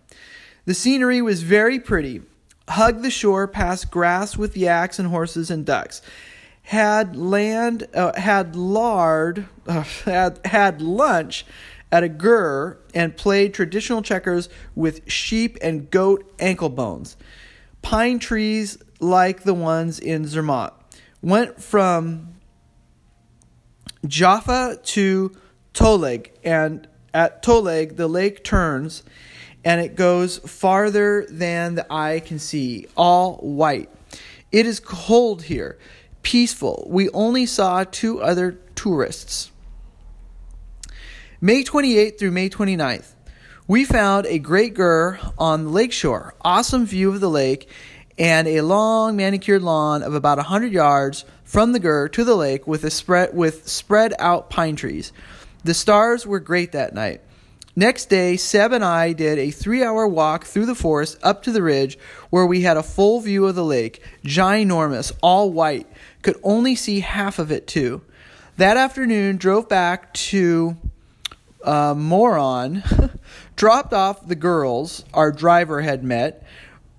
The 0.66 0.74
scenery 0.74 1.22
was 1.22 1.44
very 1.44 1.80
pretty. 1.80 2.22
Hugged 2.68 3.02
the 3.02 3.12
shore 3.12 3.48
past 3.48 3.90
grass 3.90 4.36
with 4.36 4.58
yaks 4.58 5.00
and 5.00 5.08
horses 5.08 5.50
and 5.50 5.66
ducks 5.66 6.02
had 6.68 7.16
land 7.16 7.88
uh, 7.94 8.12
had 8.20 8.54
lard 8.54 9.48
uh, 9.68 9.84
had 10.04 10.38
had 10.44 10.82
lunch 10.82 11.46
at 11.94 12.04
a 12.04 12.10
gur 12.10 12.78
and 12.94 13.16
played 13.16 13.54
traditional 13.54 14.02
checkers 14.02 14.50
with 14.76 15.10
sheep 15.10 15.58
and 15.62 15.90
goat 15.90 16.30
ankle 16.40 16.68
bones. 16.68 17.16
Pine 17.82 18.20
trees 18.20 18.78
like 19.00 19.44
the 19.44 19.54
ones 19.54 19.98
in 19.98 20.26
Zermatt 20.26 20.74
went 21.22 21.64
from 21.64 22.34
Jaffa 24.06 24.78
to 24.84 25.32
Toleg, 25.74 26.32
and 26.44 26.86
at 27.14 27.42
Toleg 27.42 27.96
the 27.96 28.10
lake 28.10 28.44
turns 28.44 29.04
and 29.64 29.80
it 29.80 29.96
goes 29.96 30.40
farther 30.40 31.26
than 31.30 31.76
the 31.76 31.86
eye 31.90 32.22
can 32.26 32.40
see, 32.40 32.88
all 32.98 33.36
white. 33.38 33.90
It 34.52 34.66
is 34.66 34.82
cold 34.82 35.44
here 35.44 35.78
peaceful. 36.28 36.86
We 36.90 37.10
only 37.12 37.46
saw 37.46 37.86
two 37.86 38.22
other 38.22 38.60
tourists. 38.76 39.50
May 41.40 41.64
28th 41.64 42.20
through 42.20 42.32
May 42.32 42.50
29th, 42.50 43.14
we 43.66 43.86
found 43.86 44.26
a 44.26 44.38
great 44.38 44.74
gur 44.74 45.18
on 45.38 45.64
the 45.64 45.70
lakeshore. 45.70 46.36
Awesome 46.42 46.86
view 46.86 47.14
of 47.14 47.22
the 47.22 47.30
lake 47.30 47.70
and 48.18 48.46
a 48.46 48.60
long 48.60 49.16
manicured 49.16 49.62
lawn 49.62 50.04
of 50.04 50.16
about 50.16 50.38
100 50.38 50.74
yards 50.74 51.24
from 51.46 51.72
the 51.72 51.80
gur 51.80 52.10
to 52.10 52.26
the 52.26 52.36
lake 52.36 52.68
with 52.68 52.84
a 52.84 52.90
spread 52.90 53.34
with 53.34 53.66
spread 53.66 54.14
out 54.20 54.50
pine 54.50 54.76
trees. 54.76 55.14
The 55.64 55.74
stars 55.74 56.28
were 56.28 56.42
great 56.42 56.74
that 56.74 56.94
night. 56.94 57.22
Next 57.78 58.06
day, 58.06 58.38
Seb 58.38 58.72
and 58.72 58.84
I 58.84 59.14
did 59.14 59.38
a 59.38 59.52
three 59.52 59.84
hour 59.84 60.08
walk 60.08 60.46
through 60.46 60.66
the 60.66 60.74
forest 60.74 61.20
up 61.22 61.44
to 61.44 61.52
the 61.52 61.62
ridge 61.62 62.00
where 62.32 62.48
we 62.48 62.62
had 62.62 62.76
a 62.76 62.82
full 62.82 63.22
view 63.22 63.46
of 63.46 63.54
the 63.54 63.64
lake, 63.64 64.02
ginormous, 64.26 65.12
all 65.22 65.52
white. 65.52 65.86
Could 66.24 66.40
only 66.42 66.74
see 66.74 67.02
half 67.02 67.38
of 67.38 67.52
it 67.52 67.68
too. 67.68 68.02
That 68.58 68.78
afternoon, 68.78 69.38
drove 69.38 69.70
back 69.70 70.12
to 70.16 70.76
uh, 71.64 71.94
Moron, 71.96 72.82
dropped 73.56 73.94
off 73.94 74.28
the 74.28 74.34
girls 74.34 75.06
our 75.14 75.32
driver 75.32 75.82
had 75.82 76.04
met, 76.04 76.44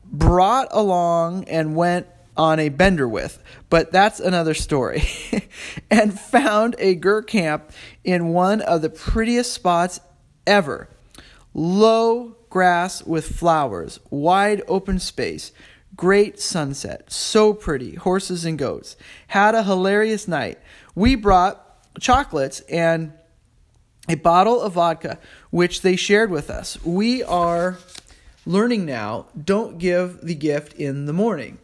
brought 0.05 0.69
along 0.71 1.43
and 1.49 1.75
went 1.75 2.07
on 2.37 2.61
a 2.61 2.69
bender 2.69 3.09
with, 3.09 3.43
but 3.69 3.91
that's 3.91 4.21
another 4.21 4.55
story. 4.55 5.03
and 5.91 6.19
found 6.21 6.77
a 6.79 6.95
gur 6.95 7.21
camp 7.21 7.73
in 8.05 8.29
one 8.29 8.61
of 8.61 8.81
the 8.81 8.89
prettiest 8.89 9.53
spots 9.53 9.99
ever. 10.49 10.89
Low 11.55 12.35
grass 12.51 13.05
with 13.05 13.37
flowers, 13.37 14.01
wide 14.11 14.63
open 14.67 14.99
space, 14.99 15.53
great 15.97 16.41
sunset, 16.41 17.13
so 17.13 17.53
pretty, 17.53 17.95
horses 17.95 18.45
and 18.45 18.59
goats. 18.59 18.97
Had 19.29 19.55
a 19.55 19.63
hilarious 19.63 20.27
night. 20.27 20.59
We 20.95 21.15
brought 21.15 21.65
chocolates 22.01 22.61
and 22.61 23.13
a 24.09 24.15
bottle 24.15 24.61
of 24.61 24.73
vodka, 24.73 25.19
which 25.51 25.83
they 25.83 25.97
shared 25.97 26.31
with 26.31 26.49
us. 26.49 26.83
We 26.83 27.23
are 27.23 27.79
learning 28.47 28.87
now 28.87 29.27
don't 29.45 29.79
give 29.79 30.23
the 30.23 30.35
gift 30.35 30.73
in 30.75 31.05
the 31.05 31.13
morning. 31.13 31.59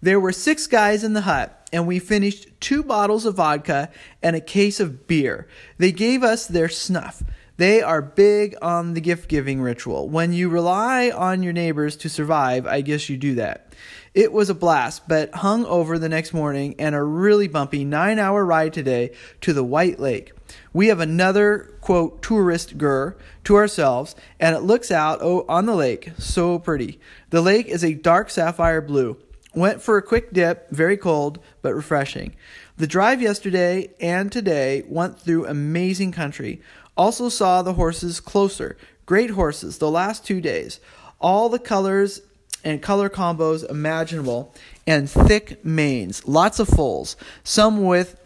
There 0.00 0.20
were 0.20 0.32
six 0.32 0.66
guys 0.66 1.02
in 1.02 1.12
the 1.12 1.22
hut, 1.22 1.68
and 1.72 1.86
we 1.86 1.98
finished 1.98 2.48
two 2.60 2.82
bottles 2.82 3.26
of 3.26 3.34
vodka 3.34 3.90
and 4.22 4.36
a 4.36 4.40
case 4.40 4.80
of 4.80 5.06
beer. 5.06 5.46
They 5.78 5.92
gave 5.92 6.22
us 6.22 6.46
their 6.46 6.68
snuff. 6.68 7.22
They 7.60 7.82
are 7.82 8.00
big 8.00 8.56
on 8.62 8.94
the 8.94 9.02
gift 9.02 9.28
giving 9.28 9.60
ritual. 9.60 10.08
When 10.08 10.32
you 10.32 10.48
rely 10.48 11.10
on 11.10 11.42
your 11.42 11.52
neighbors 11.52 11.94
to 11.98 12.08
survive, 12.08 12.66
I 12.66 12.80
guess 12.80 13.10
you 13.10 13.18
do 13.18 13.34
that. 13.34 13.74
It 14.14 14.32
was 14.32 14.48
a 14.48 14.54
blast, 14.54 15.06
but 15.06 15.34
hung 15.34 15.66
over 15.66 15.98
the 15.98 16.08
next 16.08 16.32
morning 16.32 16.74
and 16.78 16.94
a 16.94 17.02
really 17.02 17.48
bumpy 17.48 17.84
nine 17.84 18.18
hour 18.18 18.46
ride 18.46 18.72
today 18.72 19.10
to 19.42 19.52
the 19.52 19.62
White 19.62 20.00
Lake. 20.00 20.32
We 20.72 20.86
have 20.86 21.00
another, 21.00 21.76
quote, 21.82 22.22
tourist 22.22 22.78
gur 22.78 23.18
to 23.44 23.56
ourselves, 23.56 24.16
and 24.38 24.56
it 24.56 24.60
looks 24.60 24.90
out 24.90 25.20
on 25.20 25.66
the 25.66 25.76
lake. 25.76 26.12
So 26.16 26.58
pretty. 26.58 26.98
The 27.28 27.42
lake 27.42 27.66
is 27.66 27.84
a 27.84 27.92
dark 27.92 28.30
sapphire 28.30 28.80
blue. 28.80 29.18
Went 29.54 29.82
for 29.82 29.98
a 29.98 30.02
quick 30.02 30.32
dip, 30.32 30.70
very 30.70 30.96
cold, 30.96 31.40
but 31.60 31.74
refreshing. 31.74 32.36
The 32.78 32.86
drive 32.86 33.20
yesterday 33.20 33.90
and 34.00 34.32
today 34.32 34.82
went 34.88 35.20
through 35.20 35.46
amazing 35.46 36.12
country. 36.12 36.62
Also 36.96 37.28
saw 37.28 37.62
the 37.62 37.74
horses 37.74 38.20
closer. 38.20 38.76
Great 39.06 39.30
horses 39.30 39.78
the 39.78 39.90
last 39.90 40.24
two 40.24 40.40
days. 40.40 40.80
All 41.20 41.48
the 41.48 41.58
colors 41.58 42.22
and 42.64 42.82
color 42.82 43.08
combos 43.08 43.68
imaginable 43.68 44.54
and 44.86 45.08
thick 45.08 45.64
manes. 45.64 46.26
Lots 46.26 46.58
of 46.58 46.68
foals. 46.68 47.16
Some 47.44 47.84
with 47.84 48.20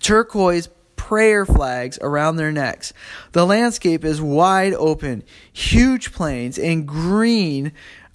turquoise 0.00 0.68
prayer 0.96 1.46
flags 1.46 1.98
around 2.02 2.36
their 2.36 2.50
necks. 2.50 2.92
The 3.32 3.46
landscape 3.46 4.04
is 4.04 4.20
wide 4.20 4.74
open, 4.74 5.22
huge 5.52 6.12
plains, 6.12 6.58
and 6.58 6.86
green 6.86 7.72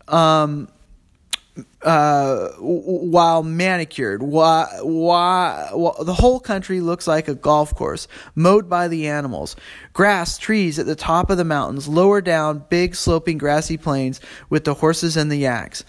um, 0.07 0.67
uh, 1.83 2.49
while 2.59 3.43
manicured. 3.43 4.21
Why, 4.23 4.67
why, 4.81 5.69
the 6.01 6.13
whole 6.13 6.39
country 6.39 6.79
looks 6.79 7.07
like 7.07 7.27
a 7.27 7.35
golf 7.35 7.75
course, 7.75 8.07
mowed 8.35 8.69
by 8.69 8.87
the 8.87 9.07
animals. 9.07 9.55
Grass, 9.93 10.37
trees 10.37 10.79
at 10.79 10.85
the 10.85 10.95
top 10.95 11.29
of 11.29 11.37
the 11.37 11.45
mountains, 11.45 11.87
lower 11.87 12.21
down, 12.21 12.65
big 12.69 12.95
sloping 12.95 13.37
grassy 13.37 13.77
plains 13.77 14.21
with 14.49 14.63
the 14.63 14.75
horses 14.75 15.17
and 15.17 15.31
the 15.31 15.37
yaks. 15.37 15.83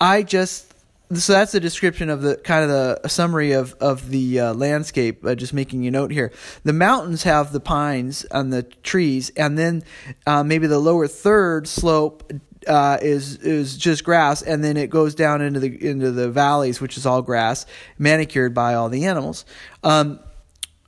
I 0.00 0.22
just 0.22 0.74
so 1.12 1.34
that's 1.34 1.52
the 1.52 1.60
description 1.60 2.08
of 2.08 2.22
the 2.22 2.36
kind 2.36 2.64
of 2.64 2.70
the 2.70 3.08
summary 3.08 3.52
of 3.52 3.74
of 3.74 4.08
the 4.08 4.40
uh, 4.40 4.54
landscape. 4.54 5.24
Uh, 5.24 5.34
just 5.34 5.52
making 5.52 5.86
a 5.86 5.90
note 5.90 6.10
here, 6.10 6.32
the 6.64 6.72
mountains 6.72 7.24
have 7.24 7.52
the 7.52 7.60
pines 7.60 8.24
and 8.30 8.52
the 8.52 8.62
trees, 8.62 9.30
and 9.36 9.58
then 9.58 9.82
uh, 10.26 10.42
maybe 10.42 10.66
the 10.66 10.78
lower 10.78 11.06
third 11.06 11.68
slope 11.68 12.32
uh, 12.66 12.98
is 13.00 13.36
is 13.38 13.76
just 13.76 14.04
grass, 14.04 14.42
and 14.42 14.62
then 14.62 14.76
it 14.76 14.90
goes 14.90 15.14
down 15.14 15.42
into 15.42 15.60
the 15.60 15.86
into 15.86 16.10
the 16.10 16.30
valleys, 16.30 16.80
which 16.80 16.96
is 16.96 17.06
all 17.06 17.22
grass, 17.22 17.66
manicured 17.98 18.54
by 18.54 18.74
all 18.74 18.88
the 18.88 19.06
animals. 19.06 19.44
Um, 19.82 20.20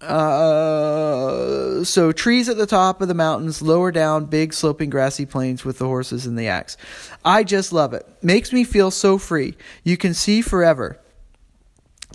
uh, 0.00 1.82
so 1.84 2.12
trees 2.12 2.48
at 2.48 2.56
the 2.56 2.66
top 2.66 3.00
of 3.00 3.08
the 3.08 3.14
mountains, 3.14 3.62
lower 3.62 3.90
down, 3.90 4.26
big 4.26 4.52
sloping 4.52 4.90
grassy 4.90 5.24
plains 5.24 5.64
with 5.64 5.78
the 5.78 5.86
horses 5.86 6.26
and 6.26 6.38
the 6.38 6.48
axe. 6.48 6.76
I 7.24 7.44
just 7.44 7.72
love 7.72 7.94
it. 7.94 8.06
Makes 8.22 8.52
me 8.52 8.64
feel 8.64 8.90
so 8.90 9.18
free. 9.18 9.56
You 9.84 9.96
can 9.96 10.12
see 10.14 10.42
forever. 10.42 11.00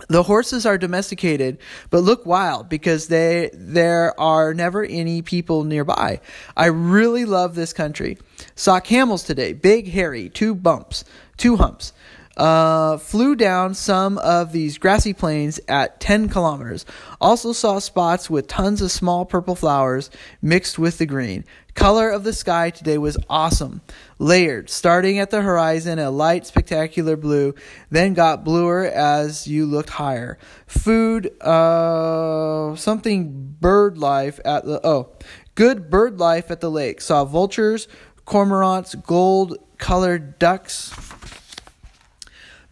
The 0.08 0.22
horses 0.22 0.66
are 0.66 0.78
domesticated, 0.78 1.58
but 1.90 2.00
look 2.00 2.26
wild 2.26 2.68
because 2.68 3.08
they 3.08 3.50
there 3.52 4.18
are 4.18 4.54
never 4.54 4.84
any 4.84 5.22
people 5.22 5.64
nearby. 5.64 6.20
I 6.56 6.66
really 6.66 7.24
love 7.24 7.54
this 7.54 7.72
country. 7.72 8.18
Saw 8.54 8.80
camels 8.80 9.22
today, 9.22 9.52
big, 9.52 9.88
hairy, 9.88 10.28
two 10.28 10.54
bumps, 10.54 11.04
two 11.36 11.56
humps. 11.56 11.92
Uh, 12.36 12.96
flew 12.96 13.36
down 13.36 13.74
some 13.74 14.16
of 14.18 14.52
these 14.52 14.78
grassy 14.78 15.12
plains 15.12 15.60
at 15.68 16.00
10 16.00 16.28
kilometers. 16.28 16.86
Also 17.20 17.52
saw 17.52 17.78
spots 17.78 18.30
with 18.30 18.46
tons 18.46 18.80
of 18.80 18.90
small 18.90 19.24
purple 19.24 19.54
flowers 19.54 20.08
mixed 20.40 20.78
with 20.78 20.98
the 20.98 21.06
green. 21.06 21.44
Color 21.74 22.10
of 22.10 22.24
the 22.24 22.32
sky 22.32 22.70
today 22.70 22.98
was 22.98 23.16
awesome. 23.30 23.80
Layered, 24.18 24.68
starting 24.68 25.18
at 25.18 25.30
the 25.30 25.40
horizon, 25.40 25.98
a 25.98 26.10
light, 26.10 26.46
spectacular 26.46 27.16
blue, 27.16 27.54
then 27.90 28.12
got 28.12 28.44
bluer 28.44 28.84
as 28.84 29.46
you 29.46 29.64
looked 29.64 29.90
higher. 29.90 30.38
Food, 30.66 31.32
uh, 31.42 32.76
something 32.76 33.56
bird 33.58 33.96
life 33.96 34.38
at 34.44 34.64
the, 34.64 34.86
oh, 34.86 35.12
good 35.54 35.88
bird 35.88 36.18
life 36.18 36.50
at 36.50 36.60
the 36.60 36.70
lake. 36.70 37.00
Saw 37.00 37.24
vultures, 37.24 37.88
cormorants, 38.26 38.94
gold 38.94 39.56
colored 39.78 40.38
ducks 40.38 40.92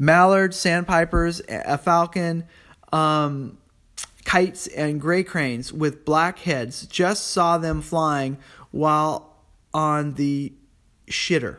mallards, 0.01 0.57
sandpipers, 0.57 1.43
a 1.49 1.77
falcon, 1.79 2.45
um, 2.93 3.59
kites, 4.25 4.67
and 4.69 5.01
gray 5.01 5.23
cranes 5.23 5.73
with 5.73 6.05
black 6.05 6.41
heads. 6.41 6.87
Just 6.87 7.29
saw 7.29 7.59
them 7.59 7.83
flying 7.83 8.39
while 8.71 9.37
on 9.75 10.15
the 10.15 10.53
shitter. 11.07 11.59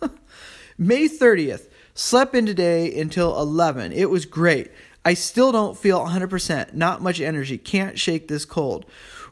May 0.78 1.08
30th. 1.08 1.68
Slept 1.96 2.34
in 2.34 2.46
today 2.46 2.98
until 2.98 3.38
11. 3.38 3.92
It 3.92 4.10
was 4.10 4.24
great. 4.24 4.70
I 5.04 5.14
still 5.14 5.52
don't 5.52 5.76
feel 5.76 6.00
100%. 6.00 6.74
Not 6.74 7.02
much 7.02 7.20
energy. 7.20 7.58
Can't 7.58 7.98
shake 7.98 8.26
this 8.28 8.44
cold. 8.44 8.86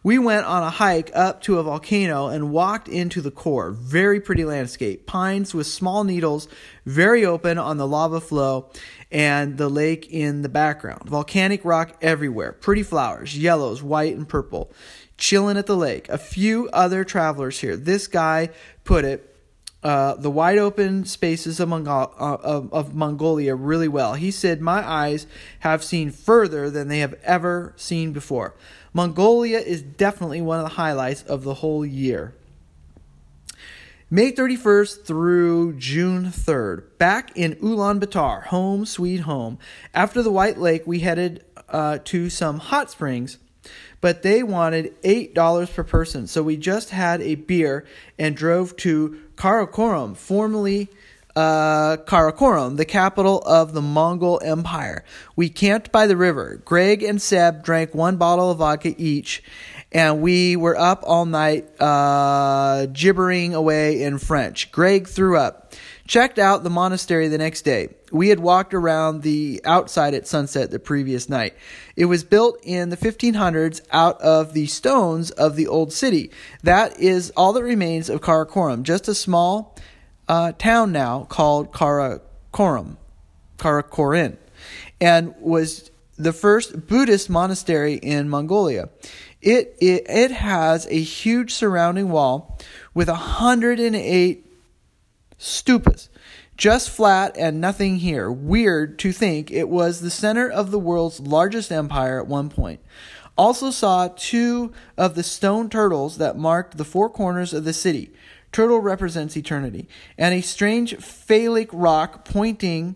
We 0.04 0.18
went 0.18 0.46
on 0.46 0.64
a 0.64 0.70
hike 0.70 1.12
up 1.14 1.42
to 1.42 1.60
a 1.60 1.62
volcano 1.62 2.26
and 2.26 2.50
walked 2.50 2.88
into 2.88 3.20
the 3.20 3.30
core. 3.30 3.70
Very 3.70 4.20
pretty 4.20 4.44
landscape. 4.44 5.06
Pines 5.06 5.54
with 5.54 5.68
small 5.68 6.02
needles, 6.02 6.48
very 6.84 7.24
open 7.24 7.56
on 7.56 7.76
the 7.76 7.86
lava 7.86 8.20
flow, 8.20 8.70
and 9.12 9.58
the 9.58 9.68
lake 9.68 10.10
in 10.10 10.42
the 10.42 10.48
background. 10.48 11.08
Volcanic 11.08 11.64
rock 11.64 11.96
everywhere. 12.02 12.52
Pretty 12.52 12.82
flowers, 12.82 13.38
yellows, 13.38 13.80
white, 13.80 14.16
and 14.16 14.28
purple. 14.28 14.72
Chilling 15.18 15.56
at 15.56 15.66
the 15.66 15.76
lake. 15.76 16.08
A 16.08 16.18
few 16.18 16.68
other 16.72 17.04
travelers 17.04 17.60
here. 17.60 17.76
This 17.76 18.08
guy 18.08 18.50
put 18.82 19.04
it 19.04 19.31
uh, 19.82 20.14
the 20.14 20.30
wide 20.30 20.58
open 20.58 21.04
spaces 21.04 21.58
of, 21.58 21.72
uh, 21.72 22.06
of, 22.16 22.72
of, 22.72 22.94
Mongolia 22.94 23.56
really 23.56 23.88
well. 23.88 24.14
He 24.14 24.30
said, 24.30 24.60
My 24.60 24.88
eyes 24.88 25.26
have 25.60 25.82
seen 25.82 26.12
further 26.12 26.70
than 26.70 26.86
they 26.86 27.00
have 27.00 27.14
ever 27.24 27.72
seen 27.76 28.12
before. 28.12 28.54
Mongolia 28.92 29.58
is 29.58 29.82
definitely 29.82 30.40
one 30.40 30.58
of 30.58 30.64
the 30.64 30.76
highlights 30.76 31.22
of 31.24 31.42
the 31.42 31.54
whole 31.54 31.84
year. 31.84 32.32
May 34.08 34.30
31st 34.30 35.04
through 35.04 35.72
June 35.78 36.26
3rd, 36.26 36.98
back 36.98 37.36
in 37.36 37.54
Ulaanbaatar, 37.56 38.44
home 38.44 38.84
sweet 38.84 39.20
home. 39.20 39.58
After 39.94 40.22
the 40.22 40.30
White 40.30 40.58
Lake, 40.58 40.86
we 40.86 41.00
headed 41.00 41.44
uh, 41.70 41.98
to 42.04 42.30
some 42.30 42.58
hot 42.58 42.90
springs 42.90 43.38
but 44.02 44.22
they 44.22 44.42
wanted 44.42 45.00
$8 45.02 45.74
per 45.74 45.84
person. 45.84 46.26
So 46.26 46.42
we 46.42 46.56
just 46.56 46.90
had 46.90 47.22
a 47.22 47.36
beer 47.36 47.86
and 48.18 48.36
drove 48.36 48.76
to 48.78 49.16
Karakoram, 49.42 50.16
formerly 50.16 50.88
uh, 51.34 51.96
Karakorum, 51.96 52.76
the 52.76 52.84
capital 52.84 53.40
of 53.40 53.72
the 53.72 53.82
Mongol 53.82 54.40
Empire. 54.44 55.04
We 55.34 55.48
camped 55.48 55.90
by 55.90 56.06
the 56.06 56.16
river. 56.16 56.62
Greg 56.64 57.02
and 57.02 57.20
Seb 57.20 57.64
drank 57.64 57.92
one 57.92 58.18
bottle 58.18 58.52
of 58.52 58.58
vodka 58.58 58.94
each, 58.96 59.42
and 59.90 60.22
we 60.22 60.54
were 60.54 60.78
up 60.78 61.02
all 61.04 61.26
night 61.26 61.68
uh, 61.80 62.86
gibbering 62.92 63.52
away 63.52 64.04
in 64.04 64.18
French. 64.18 64.70
Greg 64.70 65.08
threw 65.08 65.36
up. 65.36 65.74
Checked 66.06 66.38
out 66.38 66.62
the 66.62 66.70
monastery 66.70 67.26
the 67.26 67.38
next 67.38 67.62
day. 67.62 67.96
We 68.12 68.28
had 68.28 68.38
walked 68.38 68.74
around 68.74 69.22
the 69.22 69.60
outside 69.64 70.14
at 70.14 70.28
sunset 70.28 70.70
the 70.70 70.78
previous 70.78 71.28
night. 71.28 71.54
It 71.96 72.06
was 72.06 72.24
built 72.24 72.58
in 72.62 72.88
the 72.88 72.96
1500s 72.96 73.80
out 73.90 74.20
of 74.20 74.54
the 74.54 74.66
stones 74.66 75.30
of 75.30 75.56
the 75.56 75.68
old 75.68 75.92
city. 75.92 76.30
That 76.62 76.98
is 76.98 77.30
all 77.36 77.52
that 77.54 77.62
remains 77.62 78.08
of 78.08 78.20
Karakorum, 78.20 78.82
just 78.82 79.08
a 79.08 79.14
small 79.14 79.76
uh, 80.28 80.52
town 80.52 80.92
now 80.92 81.24
called 81.24 81.72
Karakoram, 81.72 82.96
Kharkhorin, 83.58 84.36
and 85.00 85.34
was 85.40 85.90
the 86.16 86.32
first 86.32 86.86
Buddhist 86.86 87.28
monastery 87.28 87.94
in 87.94 88.28
Mongolia. 88.28 88.88
It, 89.40 89.76
it, 89.80 90.06
it 90.08 90.30
has 90.30 90.86
a 90.86 91.00
huge 91.00 91.52
surrounding 91.52 92.10
wall 92.10 92.58
with 92.94 93.08
108 93.08 94.46
stupas. 95.38 96.08
Just 96.62 96.90
flat 96.90 97.36
and 97.36 97.60
nothing 97.60 97.96
here. 97.96 98.30
Weird 98.30 98.96
to 99.00 99.10
think 99.10 99.50
it 99.50 99.68
was 99.68 100.00
the 100.00 100.12
center 100.12 100.48
of 100.48 100.70
the 100.70 100.78
world's 100.78 101.18
largest 101.18 101.72
empire 101.72 102.20
at 102.20 102.28
one 102.28 102.50
point. 102.50 102.78
Also 103.36 103.72
saw 103.72 104.10
two 104.14 104.72
of 104.96 105.16
the 105.16 105.24
stone 105.24 105.68
turtles 105.68 106.18
that 106.18 106.38
marked 106.38 106.78
the 106.78 106.84
four 106.84 107.10
corners 107.10 107.52
of 107.52 107.64
the 107.64 107.72
city. 107.72 108.12
Turtle 108.52 108.78
represents 108.78 109.36
eternity. 109.36 109.88
And 110.16 110.36
a 110.36 110.40
strange 110.40 110.94
phallic 110.98 111.68
rock 111.72 112.24
pointing 112.24 112.94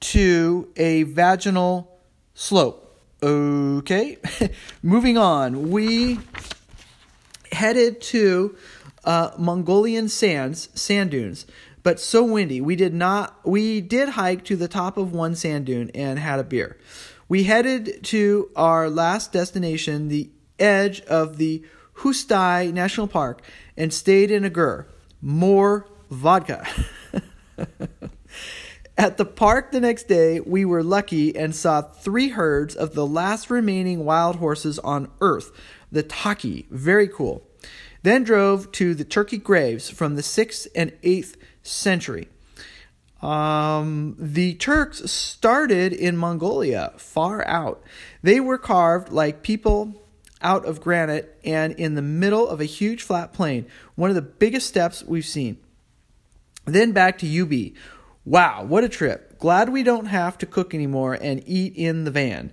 to 0.00 0.72
a 0.76 1.02
vaginal 1.02 2.00
slope. 2.32 2.98
Okay, 3.22 4.16
moving 4.82 5.18
on. 5.18 5.70
We 5.70 6.20
headed 7.52 8.00
to 8.00 8.56
uh, 9.04 9.32
Mongolian 9.36 10.08
sands, 10.08 10.70
sand 10.72 11.10
dunes 11.10 11.44
but 11.86 12.00
so 12.00 12.24
windy. 12.24 12.60
We 12.60 12.74
did 12.74 12.92
not 12.92 13.38
we 13.44 13.80
did 13.80 14.08
hike 14.08 14.44
to 14.46 14.56
the 14.56 14.66
top 14.66 14.96
of 14.96 15.12
one 15.12 15.36
sand 15.36 15.66
dune 15.66 15.92
and 15.94 16.18
had 16.18 16.40
a 16.40 16.42
beer. 16.42 16.76
We 17.28 17.44
headed 17.44 18.02
to 18.06 18.50
our 18.56 18.90
last 18.90 19.30
destination, 19.30 20.08
the 20.08 20.28
edge 20.58 21.00
of 21.02 21.36
the 21.36 21.62
Hustai 21.98 22.72
National 22.72 23.06
Park, 23.06 23.40
and 23.76 23.94
stayed 23.94 24.32
in 24.32 24.44
a 24.44 24.50
gur. 24.50 24.88
More 25.22 25.86
vodka. 26.10 26.66
At 28.98 29.16
the 29.16 29.24
park 29.24 29.70
the 29.70 29.80
next 29.80 30.08
day, 30.08 30.40
we 30.40 30.64
were 30.64 30.82
lucky 30.82 31.36
and 31.36 31.54
saw 31.54 31.82
three 31.82 32.30
herds 32.30 32.74
of 32.74 32.94
the 32.94 33.06
last 33.06 33.48
remaining 33.48 34.04
wild 34.04 34.36
horses 34.36 34.80
on 34.80 35.08
Earth, 35.20 35.52
the 35.92 36.02
Takhi. 36.02 36.68
Very 36.68 37.06
cool. 37.06 37.45
Then 38.06 38.22
drove 38.22 38.70
to 38.70 38.94
the 38.94 39.04
Turkic 39.04 39.42
graves 39.42 39.90
from 39.90 40.14
the 40.14 40.22
6th 40.22 40.68
and 40.76 40.92
8th 41.02 41.34
century. 41.64 42.28
Um, 43.20 44.14
the 44.16 44.54
Turks 44.54 45.10
started 45.10 45.92
in 45.92 46.16
Mongolia, 46.16 46.92
far 46.98 47.44
out. 47.48 47.82
They 48.22 48.38
were 48.38 48.58
carved 48.58 49.10
like 49.10 49.42
people 49.42 50.04
out 50.40 50.64
of 50.64 50.80
granite 50.80 51.36
and 51.42 51.72
in 51.72 51.96
the 51.96 52.00
middle 52.00 52.48
of 52.48 52.60
a 52.60 52.64
huge 52.64 53.02
flat 53.02 53.32
plain, 53.32 53.66
one 53.96 54.08
of 54.08 54.14
the 54.14 54.22
biggest 54.22 54.68
steppes 54.68 55.02
we've 55.02 55.26
seen. 55.26 55.56
Then 56.64 56.92
back 56.92 57.18
to 57.18 57.42
UB. 57.42 57.76
Wow, 58.24 58.62
what 58.66 58.84
a 58.84 58.88
trip. 58.88 59.36
Glad 59.40 59.70
we 59.70 59.82
don't 59.82 60.06
have 60.06 60.38
to 60.38 60.46
cook 60.46 60.74
anymore 60.74 61.18
and 61.20 61.42
eat 61.44 61.74
in 61.74 62.04
the 62.04 62.12
van. 62.12 62.52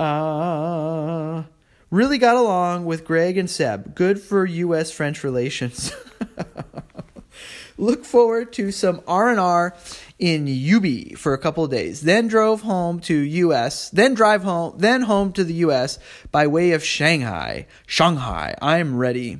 Uh, 0.00 1.42
really 1.90 2.18
got 2.18 2.36
along 2.36 2.84
with 2.84 3.04
Greg 3.04 3.38
and 3.38 3.48
Seb. 3.48 3.94
Good 3.94 4.20
for 4.20 4.44
U.S. 4.44 4.90
French 4.90 5.22
relations. 5.22 5.92
Look 7.78 8.04
forward 8.04 8.52
to 8.54 8.72
some 8.72 9.02
R&R 9.06 9.74
in 10.18 10.48
UB 10.48 11.18
for 11.18 11.34
a 11.34 11.38
couple 11.38 11.64
of 11.64 11.70
days. 11.70 12.00
Then 12.00 12.26
drove 12.26 12.62
home 12.62 13.00
to 13.00 13.14
US, 13.14 13.90
then 13.90 14.14
drive 14.14 14.42
home, 14.44 14.74
then 14.78 15.02
home 15.02 15.32
to 15.32 15.44
the 15.44 15.54
US 15.54 15.98
by 16.32 16.46
way 16.46 16.72
of 16.72 16.82
Shanghai. 16.82 17.66
Shanghai. 17.86 18.54
I'm 18.62 18.96
ready. 18.96 19.38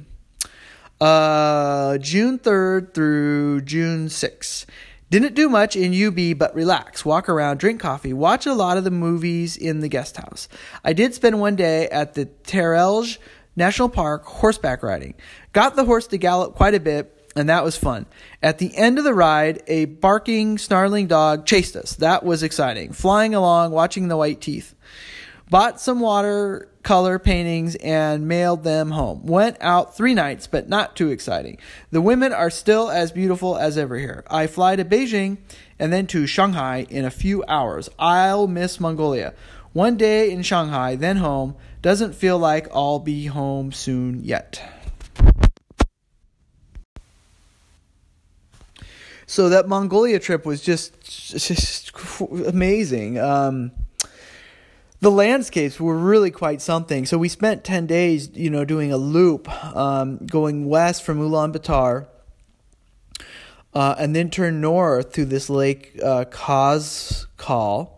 Uh, 1.01 1.99
June 1.99 2.39
3rd 2.39 2.95
through 2.95 3.63
June 3.63 4.09
6th. 4.09 4.67
Didn't 5.09 5.35
do 5.35 5.49
much 5.49 5.77
in 5.77 5.95
UB 5.95 6.37
but 6.37 6.55
relax, 6.55 7.05
walk 7.05 7.29
around, 7.29 7.59
drink 7.59 7.81
coffee, 7.81 8.12
watch 8.12 8.45
a 8.45 8.55
lot 8.55 8.77
of 8.77 8.85
the 8.85 8.90
movies 8.90 9.57
in 9.57 9.81
the 9.81 9.88
guest 9.88 10.16
house. 10.16 10.49
I 10.85 10.92
did 10.92 11.14
spend 11.14 11.38
one 11.38 11.55
day 11.55 11.88
at 11.88 12.14
the 12.14 12.27
Terelj 12.27 13.19
National 13.55 13.88
Park 13.88 14.25
horseback 14.25 14.83
riding. 14.83 15.14
Got 15.53 15.77
the 15.77 15.85
horse 15.85 16.09
to 16.09 16.19
gallop 16.19 16.55
quite 16.57 16.75
a 16.75 16.81
bit 16.81 17.12
and 17.37 17.49
that 17.51 17.62
was 17.62 17.77
fun. 17.77 18.07
At 18.42 18.59
the 18.59 18.75
end 18.77 18.99
of 18.99 19.05
the 19.05 19.14
ride, 19.14 19.62
a 19.66 19.85
barking, 19.85 20.59
snarling 20.59 21.07
dog 21.07 21.47
chased 21.47 21.77
us. 21.77 21.92
That 21.97 22.25
was 22.25 22.42
exciting. 22.42 22.92
Flying 22.92 23.35
along, 23.35 23.73
watching 23.73 24.09
the 24.09 24.16
white 24.16 24.40
teeth. 24.40 24.75
Bought 25.49 25.81
some 25.81 26.01
watercolor 26.01 27.21
paintings 27.21 27.77
and 27.77 28.27
mailed 28.27 28.65
them 28.65 28.91
home. 28.91 29.27
Went 29.27 29.57
out 29.61 29.97
three 29.97 30.13
nights, 30.13 30.49
but 30.49 30.69
not 30.69 30.97
too 30.97 31.11
exciting. 31.11 31.59
The 31.93 32.01
women 32.01 32.33
are 32.33 32.51
still 32.51 32.91
as 32.91 33.13
beautiful 33.13 33.57
as 33.57 33.79
ever 33.79 33.97
here. 33.97 34.25
I 34.29 34.49
fly 34.49 34.75
to 34.75 34.85
Beijing 34.85 35.39
and 35.79 35.93
then 35.93 36.09
to 36.09 36.27
Shanghai 36.27 36.85
in 36.91 37.05
a 37.05 37.13
few 37.13 37.45
hours. 37.47 37.89
I'll 37.97 38.49
miss 38.49 38.81
Mongolia. 38.81 39.35
One 39.73 39.97
day 39.97 40.33
in 40.33 40.43
Shanghai, 40.43 40.97
then 40.97 41.19
home. 41.19 41.55
Doesn't 41.81 42.17
feel 42.17 42.39
like 42.39 42.67
I'll 42.75 42.99
be 42.99 43.27
home 43.27 43.71
soon 43.71 44.25
yet. 44.25 44.61
So 49.27 49.49
that 49.49 49.69
Mongolia 49.69 50.19
trip 50.19 50.45
was 50.45 50.61
just, 50.61 51.01
just 51.37 51.93
amazing. 52.47 53.19
Um, 53.21 53.71
the 55.01 55.11
landscapes 55.11 55.79
were 55.79 55.97
really 55.97 56.31
quite 56.31 56.63
something. 56.63 57.07
So 57.07 57.19
we 57.19 57.29
spent 57.29 57.65
10 57.65 57.87
days, 57.87 58.31
you 58.35 58.51
know, 58.51 58.65
doing 58.65 58.93
a 58.93 58.97
loop, 58.97 59.49
um, 59.77 60.19
going 60.27 60.67
west 60.67 61.03
from 61.03 61.19
Ulaanbaatar, 61.19 62.07
uh, 63.75 63.95
and 63.99 64.17
then 64.17 64.31
turn 64.31 64.61
north 64.61 65.13
through 65.13 65.27
this 65.27 65.51
lake, 65.51 65.99
uh, 66.03 66.25
Khövsgöl, 66.25 67.91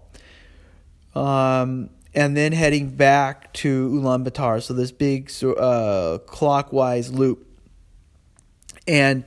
um, 1.15 1.91
and 2.15 2.37
then 2.37 2.53
heading 2.53 2.91
back 2.91 3.53
to 3.55 3.91
Ulaanbaatar. 3.91 4.63
So 4.63 4.75
this 4.75 4.91
big 4.91 5.31
uh, 5.43 6.19
clockwise 6.27 7.11
loop. 7.13 7.47
And 8.89 9.25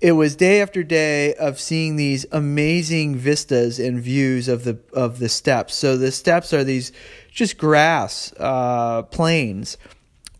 it 0.00 0.12
was 0.12 0.34
day 0.34 0.62
after 0.62 0.82
day 0.82 1.34
of 1.34 1.60
seeing 1.60 1.96
these 1.96 2.24
amazing 2.32 3.16
vistas 3.16 3.78
and 3.78 4.00
views 4.00 4.48
of 4.48 4.64
the 4.64 4.78
of 4.92 5.18
the 5.18 5.28
steppes. 5.28 5.74
So 5.74 5.96
the 5.96 6.10
steppes 6.10 6.52
are 6.54 6.64
these 6.64 6.92
just 7.30 7.58
grass 7.58 8.32
uh, 8.38 9.02
plains, 9.02 9.76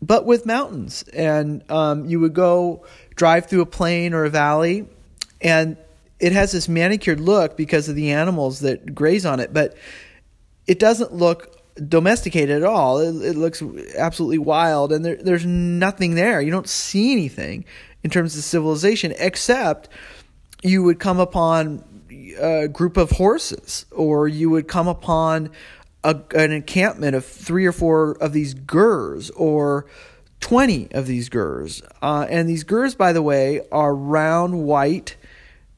but 0.01 0.25
with 0.25 0.45
mountains. 0.45 1.03
And 1.13 1.69
um, 1.71 2.05
you 2.05 2.19
would 2.19 2.33
go 2.33 2.85
drive 3.15 3.45
through 3.47 3.61
a 3.61 3.67
plain 3.67 4.13
or 4.13 4.25
a 4.25 4.29
valley, 4.29 4.87
and 5.41 5.77
it 6.19 6.31
has 6.31 6.51
this 6.51 6.67
manicured 6.67 7.19
look 7.19 7.55
because 7.55 7.87
of 7.87 7.95
the 7.95 8.11
animals 8.11 8.61
that 8.61 8.95
graze 8.95 9.25
on 9.25 9.39
it, 9.39 9.53
but 9.53 9.75
it 10.65 10.79
doesn't 10.79 11.13
look 11.13 11.57
domesticated 11.87 12.57
at 12.57 12.63
all. 12.63 12.99
It, 12.99 13.29
it 13.29 13.35
looks 13.37 13.61
absolutely 13.97 14.39
wild, 14.39 14.91
and 14.91 15.05
there, 15.05 15.17
there's 15.17 15.45
nothing 15.45 16.15
there. 16.15 16.41
You 16.41 16.51
don't 16.51 16.67
see 16.67 17.11
anything 17.11 17.65
in 18.03 18.09
terms 18.09 18.37
of 18.37 18.43
civilization, 18.43 19.13
except 19.17 19.89
you 20.63 20.83
would 20.83 20.99
come 20.99 21.19
upon 21.19 21.83
a 22.39 22.67
group 22.67 22.97
of 22.97 23.11
horses, 23.11 23.85
or 23.91 24.27
you 24.27 24.49
would 24.49 24.67
come 24.67 24.87
upon 24.87 25.51
a, 26.03 26.19
an 26.35 26.51
encampment 26.51 27.15
of 27.15 27.25
three 27.25 27.65
or 27.65 27.71
four 27.71 28.13
of 28.21 28.33
these 28.33 28.53
gurs, 28.53 29.29
or 29.31 29.85
20 30.39 30.91
of 30.91 31.07
these 31.07 31.29
gurs. 31.29 31.81
Uh, 32.01 32.25
and 32.29 32.49
these 32.49 32.63
gurs, 32.63 32.95
by 32.95 33.13
the 33.13 33.21
way, 33.21 33.61
are 33.71 33.93
round 33.93 34.63
white 34.63 35.15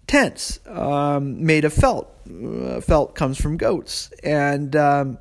tents 0.07 0.59
um, 0.67 1.45
made 1.45 1.65
of 1.65 1.73
felt. 1.73 2.09
Uh, 2.29 2.79
felt 2.81 3.15
comes 3.15 3.39
from 3.39 3.57
goats. 3.57 4.11
And. 4.23 4.75
Um, 4.75 5.17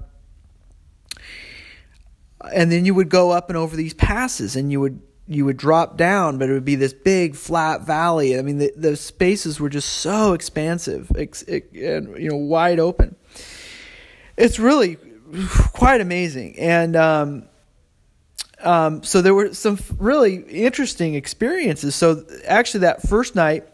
and 2.52 2.72
then 2.72 2.84
you 2.84 2.92
would 2.94 3.08
go 3.08 3.30
up 3.30 3.50
and 3.50 3.56
over 3.56 3.76
these 3.76 3.94
passes 3.94 4.56
and 4.56 4.72
you 4.72 4.80
would 4.80 5.00
you 5.34 5.44
would 5.44 5.56
drop 5.56 5.96
down, 5.96 6.38
but 6.38 6.48
it 6.48 6.52
would 6.52 6.64
be 6.64 6.74
this 6.74 6.92
big 6.92 7.34
flat 7.34 7.82
valley. 7.82 8.38
I 8.38 8.42
mean, 8.42 8.58
the, 8.58 8.72
the 8.76 8.96
spaces 8.96 9.60
were 9.60 9.68
just 9.68 9.88
so 9.88 10.32
expansive 10.32 11.10
and 11.10 11.72
you 11.74 12.30
know 12.30 12.36
wide 12.36 12.78
open. 12.78 13.16
It's 14.36 14.58
really 14.58 14.96
quite 15.72 16.00
amazing, 16.00 16.58
and 16.58 16.96
um, 16.96 17.44
um, 18.62 19.02
so 19.02 19.22
there 19.22 19.34
were 19.34 19.52
some 19.54 19.78
really 19.98 20.36
interesting 20.36 21.14
experiences. 21.14 21.94
So 21.94 22.24
actually, 22.46 22.80
that 22.80 23.02
first 23.02 23.34
night, 23.34 23.66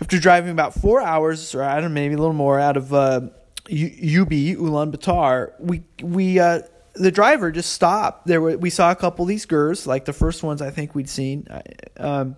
after 0.00 0.18
driving 0.18 0.50
about 0.50 0.74
four 0.74 1.00
hours, 1.00 1.54
or 1.54 1.62
I 1.62 1.74
don't 1.74 1.84
know, 1.84 1.94
maybe 1.94 2.14
a 2.14 2.18
little 2.18 2.32
more, 2.32 2.58
out 2.58 2.76
of 2.76 2.92
uh, 2.92 3.20
UB 3.66 4.30
Ulaanbaatar, 4.58 5.52
we 5.60 5.82
we 6.02 6.38
uh, 6.38 6.62
the 6.94 7.10
driver 7.10 7.50
just 7.50 7.72
stopped. 7.72 8.26
There 8.26 8.40
were 8.40 8.56
we 8.56 8.70
saw 8.70 8.90
a 8.90 8.96
couple 8.96 9.24
of 9.24 9.28
these 9.28 9.46
gurs, 9.46 9.86
like 9.86 10.04
the 10.04 10.12
first 10.12 10.42
ones 10.42 10.60
I 10.60 10.70
think 10.70 10.94
we'd 10.94 11.08
seen. 11.08 11.48
Um, 11.96 12.36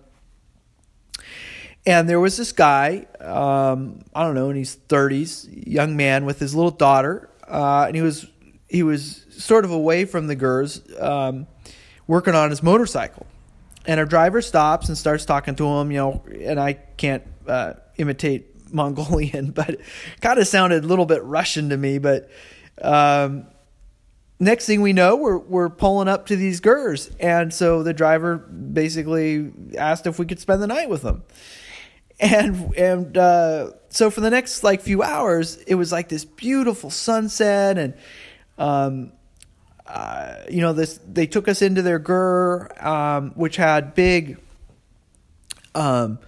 and 1.85 2.09
there 2.09 2.19
was 2.19 2.35
this 2.37 2.51
guy, 2.51 3.05
um, 3.19 4.03
I 4.13 4.23
don't 4.23 4.33
know, 4.33 4.49
in 4.49 4.55
his 4.55 4.73
thirties, 4.73 5.47
young 5.51 5.95
man 5.95 6.25
with 6.25 6.39
his 6.39 6.55
little 6.55 6.71
daughter, 6.71 7.29
uh, 7.47 7.85
and 7.87 7.95
he 7.95 8.01
was 8.01 8.25
he 8.67 8.83
was 8.83 9.25
sort 9.29 9.65
of 9.65 9.71
away 9.71 10.05
from 10.05 10.27
the 10.27 10.35
gurs, 10.35 10.81
um, 10.99 11.47
working 12.07 12.33
on 12.33 12.49
his 12.49 12.63
motorcycle. 12.63 13.27
And 13.87 13.99
our 13.99 14.05
driver 14.05 14.41
stops 14.41 14.87
and 14.87 14.97
starts 14.97 15.25
talking 15.25 15.55
to 15.55 15.67
him, 15.67 15.91
you 15.91 15.97
know, 15.97 16.23
and 16.41 16.59
I 16.59 16.73
can't 16.73 17.21
uh, 17.47 17.73
imitate 17.97 18.73
Mongolian, 18.73 19.51
but 19.51 19.79
kind 20.21 20.39
of 20.39 20.47
sounded 20.47 20.83
a 20.83 20.87
little 20.87 21.05
bit 21.05 21.23
Russian 21.23 21.69
to 21.69 21.77
me, 21.77 21.97
but. 21.97 22.29
Um, 22.81 23.47
next 24.39 24.65
thing 24.65 24.81
we 24.81 24.93
know, 24.93 25.15
we're 25.15 25.37
we're 25.37 25.69
pulling 25.69 26.07
up 26.07 26.27
to 26.27 26.35
these 26.35 26.59
gurs, 26.59 27.09
and 27.19 27.53
so 27.53 27.83
the 27.83 27.93
driver 27.93 28.37
basically 28.37 29.51
asked 29.77 30.07
if 30.07 30.19
we 30.19 30.25
could 30.25 30.39
spend 30.39 30.61
the 30.61 30.67
night 30.67 30.89
with 30.89 31.01
them, 31.01 31.23
and 32.19 32.75
and 32.77 33.17
uh, 33.17 33.71
so 33.89 34.09
for 34.09 34.21
the 34.21 34.29
next 34.29 34.63
like 34.63 34.81
few 34.81 35.01
hours, 35.01 35.57
it 35.67 35.75
was 35.75 35.91
like 35.91 36.09
this 36.09 36.25
beautiful 36.25 36.89
sunset, 36.89 37.77
and 37.77 37.93
um, 38.57 39.11
uh, 39.87 40.35
you 40.49 40.61
know 40.61 40.73
this 40.73 40.99
they 41.07 41.27
took 41.27 41.47
us 41.47 41.61
into 41.61 41.81
their 41.81 41.99
gur, 41.99 42.69
um, 42.85 43.31
which 43.31 43.55
had 43.55 43.95
big, 43.95 44.37
um, 45.73 46.19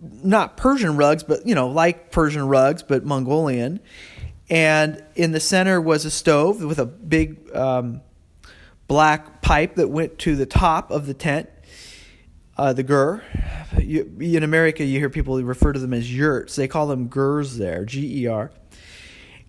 not 0.00 0.56
Persian 0.56 0.96
rugs, 0.96 1.22
but 1.22 1.46
you 1.46 1.54
know 1.54 1.68
like 1.68 2.10
Persian 2.10 2.46
rugs, 2.46 2.82
but 2.82 3.04
Mongolian 3.04 3.80
and 4.50 5.02
in 5.14 5.32
the 5.32 5.40
center 5.40 5.80
was 5.80 6.04
a 6.04 6.10
stove 6.10 6.62
with 6.62 6.78
a 6.78 6.86
big 6.86 7.54
um, 7.54 8.02
black 8.86 9.40
pipe 9.40 9.76
that 9.76 9.88
went 9.88 10.18
to 10.20 10.36
the 10.36 10.46
top 10.46 10.90
of 10.90 11.06
the 11.06 11.14
tent, 11.14 11.48
uh, 12.56 12.72
the 12.72 12.82
gur. 12.82 13.22
You, 13.78 14.16
in 14.20 14.42
America, 14.42 14.84
you 14.84 14.98
hear 14.98 15.10
people 15.10 15.42
refer 15.42 15.72
to 15.72 15.78
them 15.78 15.94
as 15.94 16.14
yurts. 16.14 16.56
They 16.56 16.68
call 16.68 16.86
them 16.86 17.08
gurs 17.08 17.56
there, 17.56 17.84
G 17.84 18.22
E 18.22 18.26
R. 18.26 18.50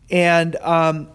And 0.10 0.56
um, 0.58 1.10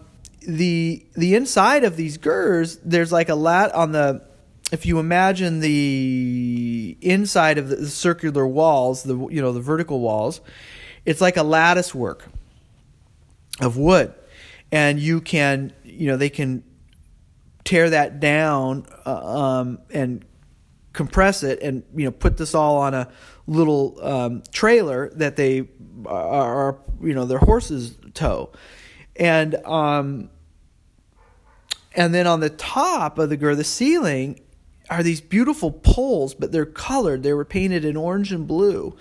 the 0.47 1.05
the 1.13 1.35
inside 1.35 1.83
of 1.83 1.95
these 1.95 2.17
gurs, 2.17 2.77
there's 2.83 3.11
like 3.11 3.29
a 3.29 3.35
lat 3.35 3.73
on 3.73 3.91
the. 3.91 4.29
If 4.71 4.85
you 4.85 4.99
imagine 4.99 5.59
the 5.59 6.97
inside 7.01 7.57
of 7.57 7.67
the, 7.67 7.75
the 7.75 7.89
circular 7.89 8.47
walls, 8.47 9.03
the 9.03 9.17
you 9.27 9.41
know 9.41 9.51
the 9.51 9.59
vertical 9.59 9.99
walls, 9.99 10.39
it's 11.03 11.19
like 11.19 11.35
a 11.35 11.43
lattice 11.43 11.93
work 11.93 12.25
of 13.61 13.77
wood, 13.77 14.13
and 14.71 14.99
you 14.99 15.21
can 15.21 15.73
you 15.83 16.07
know 16.07 16.17
they 16.17 16.29
can 16.29 16.63
tear 17.63 17.89
that 17.89 18.19
down 18.19 18.85
uh, 19.05 19.37
um, 19.37 19.79
and 19.91 20.25
compress 20.93 21.43
it 21.43 21.61
and 21.61 21.83
you 21.95 22.05
know 22.05 22.11
put 22.11 22.37
this 22.37 22.53
all 22.53 22.77
on 22.77 22.93
a 22.93 23.07
little 23.47 23.97
um, 24.03 24.43
trailer 24.51 25.09
that 25.15 25.35
they 25.35 25.67
are 26.05 26.77
you 27.01 27.13
know 27.13 27.25
their 27.25 27.39
horses 27.39 27.97
tow. 28.13 28.51
And 29.15 29.55
um 29.65 30.29
and 31.93 32.13
then 32.13 32.27
on 32.27 32.39
the 32.39 32.49
top 32.49 33.19
of 33.19 33.29
the 33.29 33.37
gur 33.37 33.55
the 33.55 33.63
ceiling 33.63 34.39
are 34.89 35.03
these 35.03 35.21
beautiful 35.21 35.71
poles 35.71 36.33
but 36.33 36.51
they're 36.51 36.65
colored. 36.65 37.23
They 37.23 37.33
were 37.33 37.45
painted 37.45 37.85
in 37.85 37.95
orange 37.95 38.31
and 38.31 38.47
blue 38.47 38.95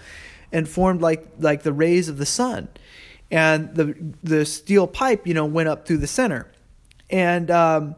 and 0.52 0.68
formed 0.68 1.00
like 1.00 1.26
like 1.38 1.62
the 1.62 1.72
rays 1.72 2.08
of 2.08 2.18
the 2.18 2.26
sun 2.26 2.68
and 3.30 3.74
the 3.74 3.94
the 4.22 4.44
steel 4.44 4.86
pipe, 4.86 5.26
you 5.26 5.34
know, 5.34 5.44
went 5.44 5.68
up 5.68 5.86
through 5.86 5.98
the 5.98 6.06
center, 6.06 6.50
and 7.08 7.50
um, 7.50 7.94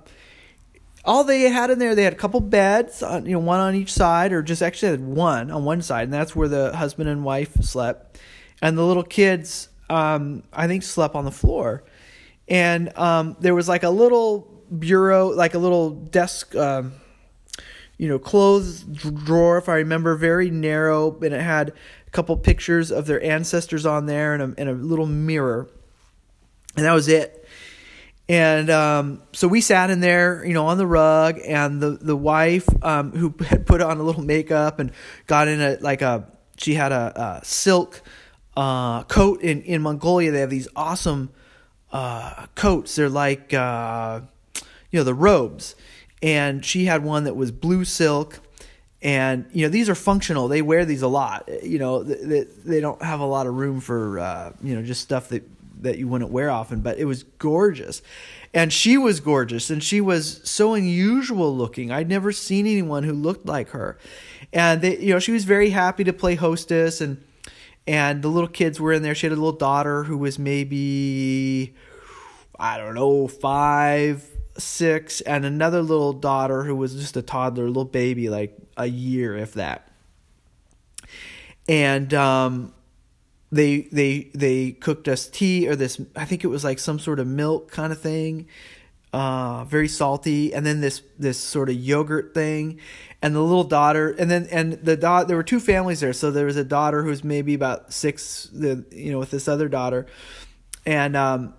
all 1.05 1.25
they 1.25 1.43
had 1.43 1.71
in 1.71 1.79
there, 1.79 1.95
they 1.95 2.05
had 2.05 2.13
a 2.13 2.17
couple 2.17 2.41
beds, 2.41 3.03
on, 3.03 3.27
you 3.27 3.33
know, 3.33 3.39
one 3.39 3.61
on 3.61 3.75
each 3.75 3.93
side, 3.93 4.33
or 4.33 4.43
just 4.43 4.63
actually 4.63 4.91
had 4.93 5.01
one 5.01 5.51
on 5.51 5.65
one 5.65 5.83
side, 5.83 6.05
and 6.05 6.13
that's 6.13 6.37
where 6.37 6.49
the 6.49 6.77
husband 6.77 7.09
and 7.09 7.25
wife 7.25 7.55
slept, 7.63 8.21
and 8.61 8.77
the 8.77 8.85
little 8.85 9.03
kids, 9.03 9.69
um, 9.91 10.43
I 10.53 10.67
think, 10.67 10.83
slept 10.83 11.15
on 11.15 11.25
the 11.25 11.33
floor, 11.33 11.83
and 12.49 12.97
um, 12.99 13.37
there 13.41 13.55
was 13.55 13.69
like 13.69 13.83
a 13.83 13.91
little 13.91 14.49
bureau, 14.79 15.29
like 15.29 15.55
a 15.55 15.59
little 15.59 15.91
desk. 15.91 16.55
Um, 16.55 16.95
you 17.99 18.09
know, 18.09 18.19
clothes 18.19 18.83
drawer, 18.83 19.59
if 19.59 19.69
I 19.69 19.75
remember, 19.75 20.17
very 20.17 20.51
narrow, 20.51 21.17
and 21.21 21.33
it 21.33 21.41
had 21.41 21.73
couple 22.13 22.37
pictures 22.37 22.93
of 22.93 23.07
their 23.07 23.23
ancestors 23.23 23.85
on 23.87 24.07
there 24.07 24.35
and 24.35 24.43
a, 24.43 24.61
and 24.61 24.69
a 24.69 24.73
little 24.73 25.07
mirror. 25.07 25.69
And 26.77 26.85
that 26.87 26.93
was 26.93 27.09
it. 27.09 27.43
And 28.29 28.71
um, 28.71 29.23
so 29.33 29.49
we 29.49 29.61
sat 29.61 29.91
in 29.91 30.01
there, 30.01 30.45
you 30.45 30.55
know, 30.55 30.67
on 30.67 30.79
the 30.79 30.87
rug, 30.87 31.41
and 31.45 31.83
the 31.83 31.91
the 31.91 32.17
wife 32.17 32.67
um, 32.83 33.11
who 33.13 33.35
had 33.45 33.67
put 33.67 33.83
on 33.83 33.99
a 33.99 34.03
little 34.03 34.23
makeup 34.23 34.79
and 34.79 34.93
got 35.27 35.49
in 35.49 35.61
a 35.61 35.77
like 35.81 36.03
a 36.03 36.29
she 36.57 36.75
had 36.75 36.93
a, 36.93 37.41
a 37.41 37.45
silk 37.45 38.01
uh, 38.57 39.03
coat 39.05 39.43
in 39.43 39.63
in 39.63 39.83
Mongolia. 39.83 40.31
They 40.31 40.41
have 40.41 40.51
these 40.51 40.69
awesome 40.77 41.31
uh, 41.93 42.47
coats. 42.55 42.95
They're 42.95 43.09
like 43.09 43.53
uh, 43.53 44.21
you 44.91 45.01
know 45.01 45.05
the 45.05 45.15
robes, 45.15 45.75
and 46.23 46.65
she 46.65 46.85
had 46.85 47.05
one 47.05 47.25
that 47.25 47.35
was 47.35 47.51
blue 47.51 47.85
silk. 47.85 48.41
And 49.03 49.47
you 49.53 49.67
know 49.67 49.69
these 49.69 49.89
are 49.89 49.95
functional. 49.95 50.49
They 50.49 50.63
wear 50.63 50.85
these 50.85 51.03
a 51.03 51.09
lot. 51.09 51.49
You 51.63 51.79
know 51.79 52.03
they, 52.03 52.45
they 52.65 52.81
don't 52.81 53.03
have 53.03 53.21
a 53.21 53.27
lot 53.27 53.47
of 53.47 53.55
room 53.55 53.81
for 53.81 54.21
uh, 54.21 54.53
you 54.63 54.75
know 54.75 54.83
just 54.83 55.01
stuff 55.01 55.29
that 55.31 55.43
that 55.83 55.99
you 55.99 56.07
wouldn't 56.07 56.31
wear 56.31 56.51
often. 56.51 56.81
But 56.81 56.99
it 56.99 57.05
was 57.07 57.25
gorgeous, 57.25 58.01
and 58.55 58.73
she 58.73 58.97
was 58.97 59.19
gorgeous, 59.19 59.71
and 59.71 59.83
she 59.83 60.01
was 60.01 60.41
so 60.49 60.75
unusual 60.75 61.57
looking. 61.57 61.91
I'd 61.91 62.09
never 62.09 62.31
seen 62.31 62.67
anyone 62.67 63.03
who 63.03 63.13
looked 63.13 63.47
like 63.47 63.71
her, 63.71 63.99
and 64.53 64.81
they, 64.81 64.99
you 64.99 65.15
know 65.15 65.19
she 65.19 65.33
was 65.33 65.45
very 65.45 65.71
happy 65.71 66.05
to 66.05 66.13
play 66.13 66.37
hostess 66.37 67.01
and 67.01 67.23
and 67.87 68.23
the 68.23 68.29
little 68.29 68.49
kids 68.49 68.81
were 68.81 68.93
in 68.93 69.03
there. 69.03 69.15
She 69.15 69.27
had 69.27 69.33
a 69.33 69.37
little 69.37 69.53
daughter 69.53 70.05
who 70.05 70.17
was 70.17 70.39
maybe 70.39 71.75
I 72.59 72.79
don't 72.79 72.95
know 72.95 73.27
five, 73.27 74.25
six, 74.63 75.21
and 75.21 75.45
another 75.45 75.83
little 75.83 76.13
daughter 76.13 76.65
who 76.65 76.75
was 76.75 76.95
just 76.95 77.17
a 77.17 77.23
toddler, 77.23 77.67
little 77.67 77.85
baby, 77.85 78.29
like 78.29 78.57
a 78.77 78.87
year, 78.87 79.37
if 79.37 79.55
that. 79.55 79.89
And 81.69 82.13
um, 82.15 82.75
they 83.51 83.83
they 83.93 84.31
they 84.35 84.73
cooked 84.73 85.09
us 85.09 85.27
tea 85.29 85.69
or 85.69 85.77
this. 85.77 86.01
I 86.17 86.25
think 86.25 86.45
it 86.45 86.49
was 86.49 86.65
like 86.65 86.79
some 86.79 86.99
sort 86.99 87.21
of 87.21 87.27
milk 87.27 87.71
kind 87.71 87.93
of 87.93 88.01
thing 88.01 88.49
uh, 89.13 89.65
very 89.65 89.89
salty, 89.89 90.55
and 90.55 90.65
then 90.65 90.81
this 90.81 91.03
this 91.19 91.39
sort 91.39 91.69
of 91.69 91.77
yogurt 91.77 92.33
thing, 92.33 92.81
and 93.21 93.35
the 93.35 93.41
little 93.41 93.65
daughter, 93.65 94.11
and 94.19 94.31
then 94.31 94.49
and 94.51 94.73
the 94.73 94.97
dot. 94.97 95.29
There 95.29 95.37
were 95.37 95.43
two 95.43 95.61
families 95.61 96.01
there, 96.01 96.15
so 96.15 96.31
there 96.31 96.47
was 96.47 96.57
a 96.57 96.65
daughter 96.65 97.03
who's 97.03 97.23
maybe 97.23 97.53
about 97.53 97.93
six, 97.93 98.49
the 98.53 98.85
you 98.91 99.13
know, 99.13 99.19
with 99.19 99.31
this 99.31 99.49
other 99.49 99.69
daughter, 99.69 100.07
and 100.87 101.15
um, 101.15 101.55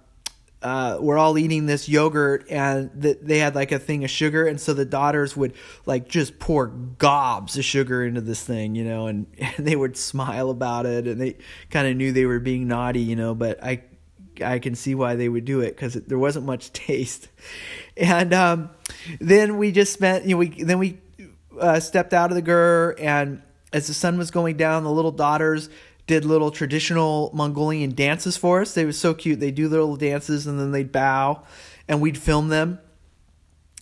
uh, 0.64 0.98
we're 1.00 1.18
all 1.18 1.38
eating 1.38 1.66
this 1.66 1.90
yogurt, 1.90 2.50
and 2.50 2.90
the, 2.96 3.18
they 3.22 3.40
had 3.40 3.54
like 3.54 3.72
a 3.72 3.80
thing 3.80 4.04
of 4.04 4.10
sugar, 4.10 4.48
and 4.48 4.60
so 4.60 4.74
the 4.74 4.86
daughters 4.86 5.36
would 5.36 5.54
like 5.86 6.08
just 6.08 6.40
pour 6.40 6.68
gobs 6.68 7.58
of 7.58 7.66
sugar 7.66 8.06
into 8.06 8.22
this 8.22 8.42
thing, 8.42 8.74
you 8.74 8.86
know, 8.86 9.08
and, 9.08 9.28
and 9.38 9.68
they 9.68 9.76
would 9.76 9.98
smile 9.98 10.50
about 10.50 10.86
it, 10.86 11.06
and 11.06 11.20
they 11.20 11.36
kind 11.70 11.88
of 11.88 11.98
knew 11.98 12.12
they 12.12 12.26
were 12.26 12.40
being 12.40 12.68
naughty, 12.68 13.02
you 13.02 13.16
know, 13.16 13.36
but 13.36 13.62
I 13.64 13.84
I 14.44 14.60
can 14.60 14.74
see 14.74 14.96
why 14.96 15.16
they 15.16 15.30
would 15.30 15.46
do 15.46 15.62
it 15.62 15.76
because 15.76 15.94
there 15.94 16.18
wasn't 16.18 16.46
much 16.46 16.72
taste. 16.74 17.28
And 17.98 18.34
um, 18.34 18.70
then 19.20 19.58
we 19.58 19.72
just 19.72 19.94
spent, 19.94 20.26
you 20.26 20.32
know, 20.32 20.38
we 20.38 20.64
then 20.64 20.80
we 20.80 20.98
uh, 21.60 21.80
stepped 21.80 22.14
out 22.14 22.32
of 22.32 22.36
the 22.36 22.42
gur, 22.42 22.96
and 22.98 23.42
as 23.74 23.88
the 23.88 23.94
sun 23.94 24.18
was 24.18 24.32
going 24.32 24.56
down, 24.56 24.84
the 24.84 24.92
little 24.92 25.12
daughters 25.12 25.70
did 26.08 26.26
little 26.26 26.52
traditional 26.52 27.32
Mongolian 27.34 27.92
dances 27.92 28.38
for 28.38 28.62
us. 28.62 28.74
They 28.74 28.86
were 28.86 28.92
so 28.92 29.14
cute. 29.14 29.40
They 29.40 29.52
do 29.52 29.70
little 29.70 29.96
dances 29.96 30.48
and 30.48 30.60
then 30.60 30.72
they'd 30.72 30.92
bow, 30.92 31.44
and 31.88 32.02
we'd 32.02 32.18
film 32.18 32.50
them 32.50 32.80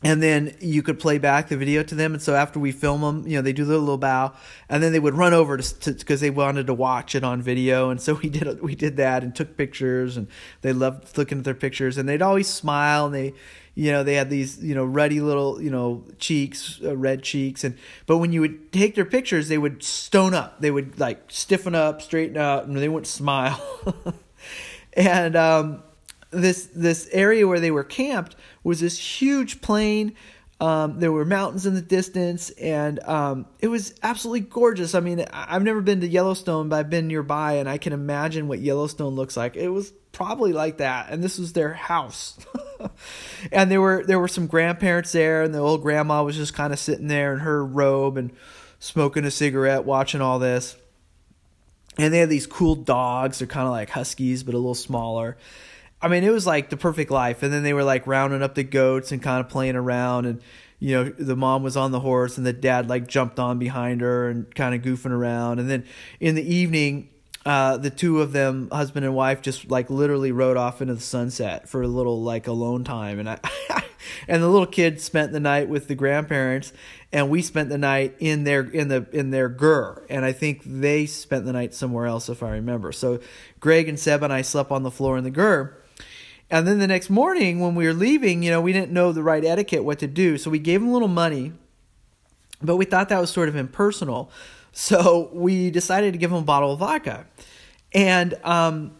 and 0.03 0.21
then 0.21 0.55
you 0.59 0.81
could 0.81 0.99
play 0.99 1.17
back 1.17 1.49
the 1.49 1.57
video 1.57 1.83
to 1.83 1.95
them 1.95 2.13
and 2.13 2.21
so 2.21 2.33
after 2.33 2.59
we 2.59 2.71
film 2.71 3.01
them 3.01 3.27
you 3.27 3.35
know 3.35 3.41
they 3.41 3.53
do 3.53 3.65
the 3.65 3.77
little 3.77 3.97
bow 3.97 4.33
and 4.69 4.81
then 4.81 4.91
they 4.91 4.99
would 4.99 5.13
run 5.13 5.33
over 5.33 5.57
to 5.57 5.91
because 5.93 6.21
they 6.21 6.29
wanted 6.29 6.67
to 6.67 6.73
watch 6.73 7.13
it 7.15 7.23
on 7.23 7.41
video 7.41 7.89
and 7.89 8.01
so 8.01 8.13
we 8.23 8.29
did 8.29 8.61
we 8.61 8.75
did 8.75 8.97
that 8.97 9.23
and 9.23 9.35
took 9.35 9.57
pictures 9.57 10.17
and 10.17 10.27
they 10.61 10.73
loved 10.73 11.17
looking 11.17 11.39
at 11.39 11.43
their 11.43 11.53
pictures 11.53 11.97
and 11.97 12.07
they'd 12.07 12.21
always 12.21 12.47
smile 12.47 13.05
and 13.05 13.15
they 13.15 13.33
you 13.75 13.91
know 13.91 14.03
they 14.03 14.15
had 14.15 14.29
these 14.29 14.63
you 14.63 14.75
know 14.75 14.85
ruddy 14.85 15.21
little 15.21 15.61
you 15.61 15.69
know 15.69 16.03
cheeks 16.19 16.79
uh, 16.83 16.95
red 16.95 17.23
cheeks 17.23 17.63
and 17.63 17.77
but 18.05 18.17
when 18.17 18.31
you 18.31 18.41
would 18.41 18.71
take 18.71 18.95
their 18.95 19.05
pictures 19.05 19.47
they 19.47 19.57
would 19.57 19.81
stone 19.81 20.33
up 20.33 20.59
they 20.59 20.71
would 20.71 20.99
like 20.99 21.23
stiffen 21.29 21.75
up 21.75 22.01
straighten 22.01 22.37
out 22.37 22.65
and 22.65 22.77
they 22.77 22.89
wouldn't 22.89 23.07
smile 23.21 23.61
and 24.93 25.35
um 25.35 25.83
this 26.31 26.69
this 26.73 27.07
area 27.11 27.47
where 27.47 27.59
they 27.59 27.71
were 27.71 27.83
camped 27.83 28.35
was 28.63 28.79
this 28.79 29.21
huge 29.21 29.61
plain. 29.61 30.15
Um, 30.61 30.99
there 30.99 31.11
were 31.11 31.25
mountains 31.25 31.65
in 31.65 31.73
the 31.73 31.81
distance, 31.81 32.51
and 32.51 32.99
um, 32.99 33.47
it 33.59 33.67
was 33.67 33.95
absolutely 34.03 34.41
gorgeous. 34.41 34.93
I 34.93 34.99
mean, 34.99 35.25
I've 35.33 35.63
never 35.63 35.81
been 35.81 36.01
to 36.01 36.07
Yellowstone, 36.07 36.69
but 36.69 36.75
I've 36.75 36.89
been 36.91 37.07
nearby, 37.07 37.53
and 37.53 37.67
I 37.67 37.79
can 37.79 37.93
imagine 37.93 38.47
what 38.47 38.59
Yellowstone 38.59 39.15
looks 39.15 39.35
like. 39.35 39.55
It 39.55 39.69
was 39.69 39.91
probably 40.11 40.53
like 40.53 40.77
that, 40.77 41.09
and 41.09 41.23
this 41.23 41.39
was 41.39 41.53
their 41.53 41.73
house. 41.73 42.37
and 43.51 43.71
there 43.71 43.81
were 43.81 44.03
there 44.05 44.19
were 44.19 44.27
some 44.27 44.45
grandparents 44.45 45.11
there, 45.13 45.41
and 45.41 45.51
the 45.51 45.57
old 45.57 45.81
grandma 45.81 46.23
was 46.23 46.35
just 46.35 46.53
kind 46.53 46.71
of 46.71 46.77
sitting 46.77 47.07
there 47.07 47.33
in 47.33 47.39
her 47.39 47.65
robe 47.65 48.17
and 48.17 48.31
smoking 48.77 49.25
a 49.25 49.31
cigarette, 49.31 49.83
watching 49.83 50.21
all 50.21 50.37
this. 50.37 50.77
And 51.97 52.13
they 52.13 52.19
had 52.19 52.29
these 52.29 52.45
cool 52.45 52.75
dogs. 52.75 53.39
They're 53.39 53.47
kind 53.47 53.65
of 53.65 53.71
like 53.71 53.89
huskies, 53.89 54.43
but 54.43 54.53
a 54.53 54.59
little 54.59 54.75
smaller 54.75 55.37
I 56.01 56.07
mean, 56.07 56.23
it 56.23 56.31
was 56.31 56.47
like 56.47 56.69
the 56.69 56.77
perfect 56.77 57.11
life. 57.11 57.43
And 57.43 57.53
then 57.53 57.63
they 57.63 57.73
were 57.73 57.83
like 57.83 58.07
rounding 58.07 58.41
up 58.41 58.55
the 58.55 58.63
goats 58.63 59.11
and 59.11 59.21
kind 59.21 59.39
of 59.39 59.49
playing 59.49 59.75
around. 59.75 60.25
And, 60.25 60.41
you 60.79 60.95
know, 60.95 61.03
the 61.09 61.35
mom 61.35 61.61
was 61.63 61.77
on 61.77 61.91
the 61.91 61.99
horse 61.99 62.37
and 62.37 62.45
the 62.45 62.53
dad 62.53 62.89
like 62.89 63.07
jumped 63.07 63.39
on 63.39 63.59
behind 63.59 64.01
her 64.01 64.29
and 64.29 64.53
kind 64.53 64.73
of 64.73 64.81
goofing 64.81 65.11
around. 65.11 65.59
And 65.59 65.69
then 65.69 65.85
in 66.19 66.35
the 66.35 66.55
evening, 66.55 67.09
uh, 67.45 67.77
the 67.77 67.89
two 67.89 68.21
of 68.21 68.33
them, 68.33 68.69
husband 68.71 69.05
and 69.05 69.15
wife, 69.15 69.41
just 69.41 69.69
like 69.69 69.89
literally 69.89 70.31
rode 70.31 70.57
off 70.57 70.81
into 70.81 70.93
the 70.95 71.01
sunset 71.01 71.69
for 71.69 71.81
a 71.81 71.87
little 71.87 72.21
like 72.21 72.47
alone 72.47 72.83
time. 72.83 73.19
And 73.19 73.29
I, 73.29 73.39
and 74.27 74.43
the 74.43 74.47
little 74.47 74.67
kid 74.67 75.01
spent 75.01 75.31
the 75.31 75.39
night 75.39 75.67
with 75.67 75.87
the 75.87 75.95
grandparents, 75.95 76.71
and 77.11 77.29
we 77.29 77.41
spent 77.41 77.69
the 77.69 77.79
night 77.79 78.15
in 78.19 78.43
their 78.43 78.61
in 78.61 78.89
the 78.89 79.07
in 79.11 79.31
their 79.31 79.49
gur. 79.49 80.05
And 80.07 80.23
I 80.23 80.33
think 80.33 80.61
they 80.65 81.07
spent 81.07 81.45
the 81.45 81.53
night 81.53 81.73
somewhere 81.73 82.05
else, 82.05 82.29
if 82.29 82.43
I 82.43 82.51
remember. 82.51 82.91
So 82.91 83.19
Greg 83.59 83.89
and 83.89 83.99
Seb 83.99 84.21
and 84.21 84.31
I 84.31 84.43
slept 84.43 84.69
on 84.69 84.83
the 84.83 84.91
floor 84.91 85.17
in 85.17 85.23
the 85.23 85.31
gur 85.31 85.75
and 86.51 86.67
then 86.67 86.79
the 86.79 86.87
next 86.87 87.09
morning 87.09 87.61
when 87.61 87.75
we 87.75 87.87
were 87.87 87.93
leaving, 87.93 88.43
you 88.43 88.51
know, 88.51 88.59
we 88.59 88.73
didn't 88.73 88.91
know 88.91 89.13
the 89.13 89.23
right 89.23 89.43
etiquette, 89.43 89.85
what 89.85 89.99
to 89.99 90.07
do. 90.07 90.37
So 90.37 90.51
we 90.51 90.59
gave 90.59 90.81
him 90.81 90.89
a 90.89 90.93
little 90.93 91.07
money, 91.07 91.53
but 92.61 92.75
we 92.75 92.83
thought 92.83 93.07
that 93.09 93.21
was 93.21 93.29
sort 93.29 93.47
of 93.47 93.55
impersonal. 93.55 94.29
So 94.73 95.29
we 95.33 95.71
decided 95.71 96.11
to 96.11 96.19
give 96.19 96.29
him 96.29 96.39
a 96.39 96.43
bottle 96.43 96.73
of 96.73 96.79
vodka. 96.79 97.25
And 97.93 98.33
um, 98.43 98.91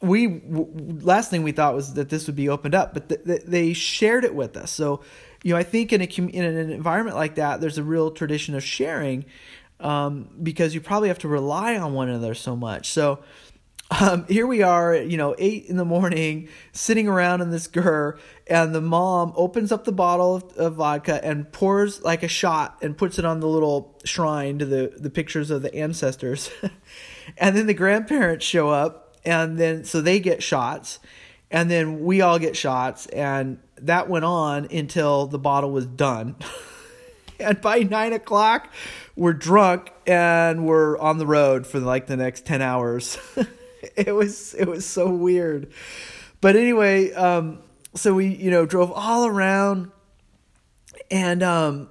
we 0.00 0.26
w- 0.26 0.98
last 1.00 1.30
thing 1.30 1.44
we 1.44 1.52
thought 1.52 1.74
was 1.74 1.94
that 1.94 2.08
this 2.08 2.26
would 2.26 2.36
be 2.36 2.48
opened 2.48 2.74
up, 2.74 2.94
but 2.94 3.08
th- 3.08 3.24
th- 3.24 3.42
they 3.46 3.72
shared 3.72 4.24
it 4.24 4.34
with 4.34 4.56
us. 4.56 4.72
So, 4.72 5.00
you 5.44 5.54
know, 5.54 5.58
I 5.58 5.62
think 5.62 5.92
in 5.92 6.00
a 6.00 6.04
in 6.04 6.44
an 6.44 6.70
environment 6.70 7.16
like 7.16 7.36
that, 7.36 7.60
there's 7.60 7.78
a 7.78 7.82
real 7.84 8.10
tradition 8.10 8.56
of 8.56 8.64
sharing 8.64 9.24
um, 9.80 10.28
because 10.42 10.74
you 10.74 10.80
probably 10.80 11.08
have 11.08 11.18
to 11.20 11.28
rely 11.28 11.76
on 11.76 11.94
one 11.94 12.08
another 12.08 12.34
so 12.34 12.56
much. 12.56 12.90
So, 12.90 13.20
um, 13.90 14.26
here 14.28 14.46
we 14.46 14.62
are, 14.62 14.94
you 14.94 15.16
know, 15.16 15.34
eight 15.38 15.64
in 15.66 15.76
the 15.76 15.84
morning, 15.84 16.48
sitting 16.72 17.08
around 17.08 17.40
in 17.40 17.50
this 17.50 17.66
gur, 17.66 18.18
and 18.46 18.74
the 18.74 18.82
mom 18.82 19.32
opens 19.34 19.72
up 19.72 19.84
the 19.84 19.92
bottle 19.92 20.36
of, 20.36 20.44
of, 20.56 20.74
vodka 20.74 21.24
and 21.24 21.50
pours 21.52 22.02
like 22.02 22.22
a 22.22 22.28
shot 22.28 22.78
and 22.82 22.98
puts 22.98 23.18
it 23.18 23.24
on 23.24 23.40
the 23.40 23.48
little 23.48 23.98
shrine 24.04 24.58
to 24.58 24.66
the 24.66 24.92
the 24.98 25.08
pictures 25.08 25.50
of 25.50 25.62
the 25.62 25.74
ancestors, 25.74 26.50
and 27.38 27.56
then 27.56 27.66
the 27.66 27.74
grandparents 27.74 28.44
show 28.44 28.68
up, 28.68 29.16
and 29.24 29.58
then 29.58 29.84
so 29.84 30.02
they 30.02 30.20
get 30.20 30.42
shots, 30.42 30.98
and 31.50 31.70
then 31.70 32.04
we 32.04 32.20
all 32.20 32.38
get 32.38 32.56
shots, 32.56 33.06
and 33.06 33.58
that 33.78 34.08
went 34.08 34.26
on 34.26 34.66
until 34.70 35.26
the 35.26 35.38
bottle 35.38 35.70
was 35.70 35.86
done. 35.86 36.36
and 37.40 37.60
by 37.62 37.78
nine 37.78 38.12
o'clock, 38.12 38.70
we're 39.16 39.32
drunk 39.32 39.92
and 40.06 40.66
we're 40.66 40.98
on 40.98 41.16
the 41.18 41.26
road 41.26 41.66
for 41.66 41.78
like 41.80 42.06
the 42.06 42.16
next 42.16 42.44
10 42.44 42.60
hours. 42.60 43.18
it 43.96 44.14
was 44.14 44.54
it 44.54 44.68
was 44.68 44.86
so 44.86 45.08
weird. 45.08 45.72
But 46.40 46.56
anyway, 46.56 47.12
um, 47.12 47.60
so 47.94 48.14
we 48.14 48.28
you 48.28 48.50
know 48.50 48.66
drove 48.66 48.92
all 48.92 49.26
around, 49.26 49.90
and 51.10 51.42
um, 51.42 51.88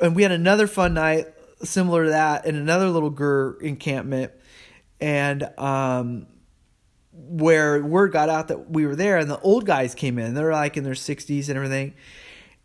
and 0.00 0.14
we 0.14 0.22
had 0.22 0.32
another 0.32 0.66
fun 0.66 0.94
night 0.94 1.26
similar 1.62 2.04
to 2.04 2.10
that 2.10 2.44
in 2.46 2.56
another 2.56 2.88
little 2.88 3.10
gur 3.10 3.58
encampment, 3.60 4.32
and 5.00 5.48
um, 5.58 6.26
where 7.12 7.82
word 7.82 8.12
got 8.12 8.28
out 8.28 8.48
that 8.48 8.70
we 8.70 8.86
were 8.86 8.96
there, 8.96 9.18
and 9.18 9.30
the 9.30 9.40
old 9.40 9.66
guys 9.66 9.94
came 9.94 10.18
in. 10.18 10.34
They're 10.34 10.52
like 10.52 10.76
in 10.76 10.84
their 10.84 10.94
sixties 10.94 11.48
and 11.48 11.56
everything, 11.56 11.94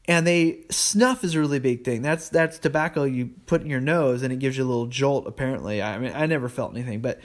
and 0.07 0.25
they 0.25 0.65
snuff 0.69 1.23
is 1.23 1.35
a 1.35 1.39
really 1.39 1.59
big 1.59 1.83
thing. 1.83 2.01
That's 2.01 2.29
that's 2.29 2.59
tobacco 2.59 3.03
you 3.03 3.31
put 3.45 3.61
in 3.61 3.69
your 3.69 3.81
nose, 3.81 4.23
and 4.23 4.33
it 4.33 4.39
gives 4.39 4.57
you 4.57 4.63
a 4.63 4.67
little 4.67 4.87
jolt. 4.87 5.27
Apparently, 5.27 5.81
I 5.81 5.97
mean, 5.97 6.11
I 6.13 6.25
never 6.25 6.49
felt 6.49 6.73
anything, 6.73 7.01
but 7.01 7.19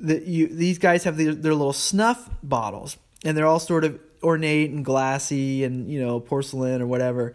that 0.00 0.26
you 0.26 0.48
these 0.48 0.78
guys 0.78 1.04
have 1.04 1.16
their, 1.16 1.34
their 1.34 1.54
little 1.54 1.72
snuff 1.72 2.28
bottles 2.42 2.96
and 3.24 3.36
they're 3.36 3.46
all 3.46 3.58
sort 3.58 3.84
of 3.84 3.98
ornate 4.22 4.70
and 4.70 4.84
glassy 4.84 5.64
and 5.64 5.90
you 5.90 6.00
know 6.00 6.20
porcelain 6.20 6.82
or 6.82 6.86
whatever. 6.86 7.34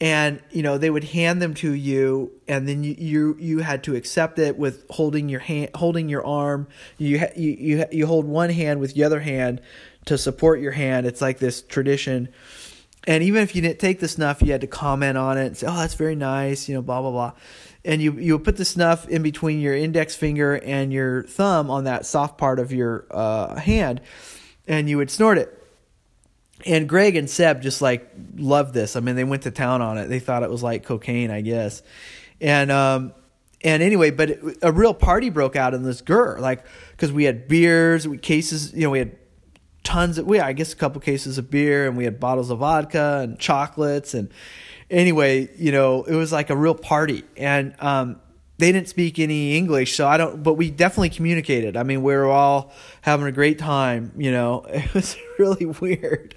And 0.00 0.42
you 0.50 0.62
know 0.62 0.78
they 0.78 0.90
would 0.90 1.04
hand 1.04 1.40
them 1.40 1.54
to 1.54 1.72
you 1.72 2.32
and 2.48 2.68
then 2.68 2.82
you 2.82 2.94
you, 2.98 3.36
you 3.38 3.58
had 3.60 3.84
to 3.84 3.94
accept 3.94 4.38
it 4.38 4.56
with 4.56 4.84
holding 4.90 5.28
your 5.28 5.40
hand 5.40 5.70
holding 5.74 6.08
your 6.08 6.24
arm. 6.26 6.68
You 6.98 7.20
ha- 7.20 7.32
you, 7.36 7.50
you 7.50 7.84
you 7.90 8.06
hold 8.06 8.26
one 8.26 8.50
hand 8.50 8.80
with 8.80 8.94
the 8.94 9.04
other 9.04 9.20
hand 9.20 9.60
to 10.06 10.18
support 10.18 10.60
your 10.60 10.72
hand. 10.72 11.06
It's 11.06 11.20
like 11.20 11.38
this 11.38 11.62
tradition. 11.62 12.28
And 13.04 13.24
even 13.24 13.42
if 13.42 13.56
you 13.56 13.62
didn't 13.62 13.80
take 13.80 13.98
the 13.98 14.08
snuff 14.08 14.42
you 14.42 14.52
had 14.52 14.60
to 14.60 14.66
comment 14.68 15.18
on 15.18 15.38
it 15.38 15.46
and 15.46 15.56
say 15.56 15.66
oh 15.68 15.76
that's 15.76 15.94
very 15.94 16.14
nice 16.14 16.68
you 16.68 16.74
know 16.74 16.82
blah 16.82 17.00
blah 17.00 17.10
blah 17.10 17.32
and 17.84 18.00
you 18.00 18.12
you 18.12 18.38
put 18.38 18.56
the 18.56 18.64
snuff 18.64 19.08
in 19.08 19.22
between 19.22 19.60
your 19.60 19.74
index 19.74 20.14
finger 20.14 20.54
and 20.54 20.92
your 20.92 21.24
thumb 21.24 21.70
on 21.70 21.84
that 21.84 22.06
soft 22.06 22.38
part 22.38 22.58
of 22.58 22.72
your 22.72 23.06
uh, 23.10 23.56
hand, 23.56 24.00
and 24.66 24.88
you 24.88 24.98
would 24.98 25.10
snort 25.10 25.38
it. 25.38 25.58
And 26.64 26.88
Greg 26.88 27.16
and 27.16 27.28
Seb 27.28 27.60
just 27.60 27.82
like 27.82 28.08
loved 28.36 28.72
this. 28.72 28.94
I 28.94 29.00
mean, 29.00 29.16
they 29.16 29.24
went 29.24 29.42
to 29.42 29.50
town 29.50 29.82
on 29.82 29.98
it. 29.98 30.06
They 30.06 30.20
thought 30.20 30.44
it 30.44 30.50
was 30.50 30.62
like 30.62 30.84
cocaine, 30.84 31.30
I 31.30 31.40
guess. 31.40 31.82
And 32.40 32.70
um, 32.70 33.14
and 33.64 33.82
anyway, 33.82 34.10
but 34.10 34.30
it, 34.30 34.58
a 34.62 34.70
real 34.70 34.94
party 34.94 35.30
broke 35.30 35.56
out 35.56 35.74
in 35.74 35.82
this 35.82 36.00
GUR, 36.00 36.38
like 36.40 36.64
because 36.92 37.12
we 37.12 37.24
had 37.24 37.48
beers, 37.48 38.06
we 38.06 38.18
cases, 38.18 38.72
you 38.74 38.82
know, 38.82 38.90
we 38.90 39.00
had 39.00 39.16
tons 39.82 40.18
of 40.18 40.26
we 40.26 40.38
I 40.38 40.52
guess 40.52 40.72
a 40.72 40.76
couple 40.76 41.00
cases 41.00 41.38
of 41.38 41.50
beer, 41.50 41.88
and 41.88 41.96
we 41.96 42.04
had 42.04 42.20
bottles 42.20 42.50
of 42.50 42.58
vodka 42.58 43.20
and 43.24 43.38
chocolates, 43.40 44.14
and 44.14 44.30
anyway, 44.92 45.48
you 45.56 45.72
know, 45.72 46.04
it 46.04 46.14
was 46.14 46.30
like 46.30 46.50
a 46.50 46.56
real 46.56 46.74
party, 46.74 47.24
and 47.36 47.74
um, 47.80 48.20
they 48.58 48.70
didn't 48.70 48.88
speak 48.88 49.18
any 49.18 49.56
English, 49.56 49.96
so 49.96 50.06
I 50.06 50.18
don't. 50.18 50.42
But 50.42 50.54
we 50.54 50.70
definitely 50.70 51.10
communicated. 51.10 51.76
I 51.76 51.82
mean, 51.82 52.02
we 52.02 52.14
were 52.14 52.26
all 52.26 52.72
having 53.00 53.26
a 53.26 53.32
great 53.32 53.58
time. 53.58 54.12
You 54.16 54.30
know, 54.30 54.64
it 54.68 54.94
was 54.94 55.16
really 55.38 55.66
weird, 55.66 56.36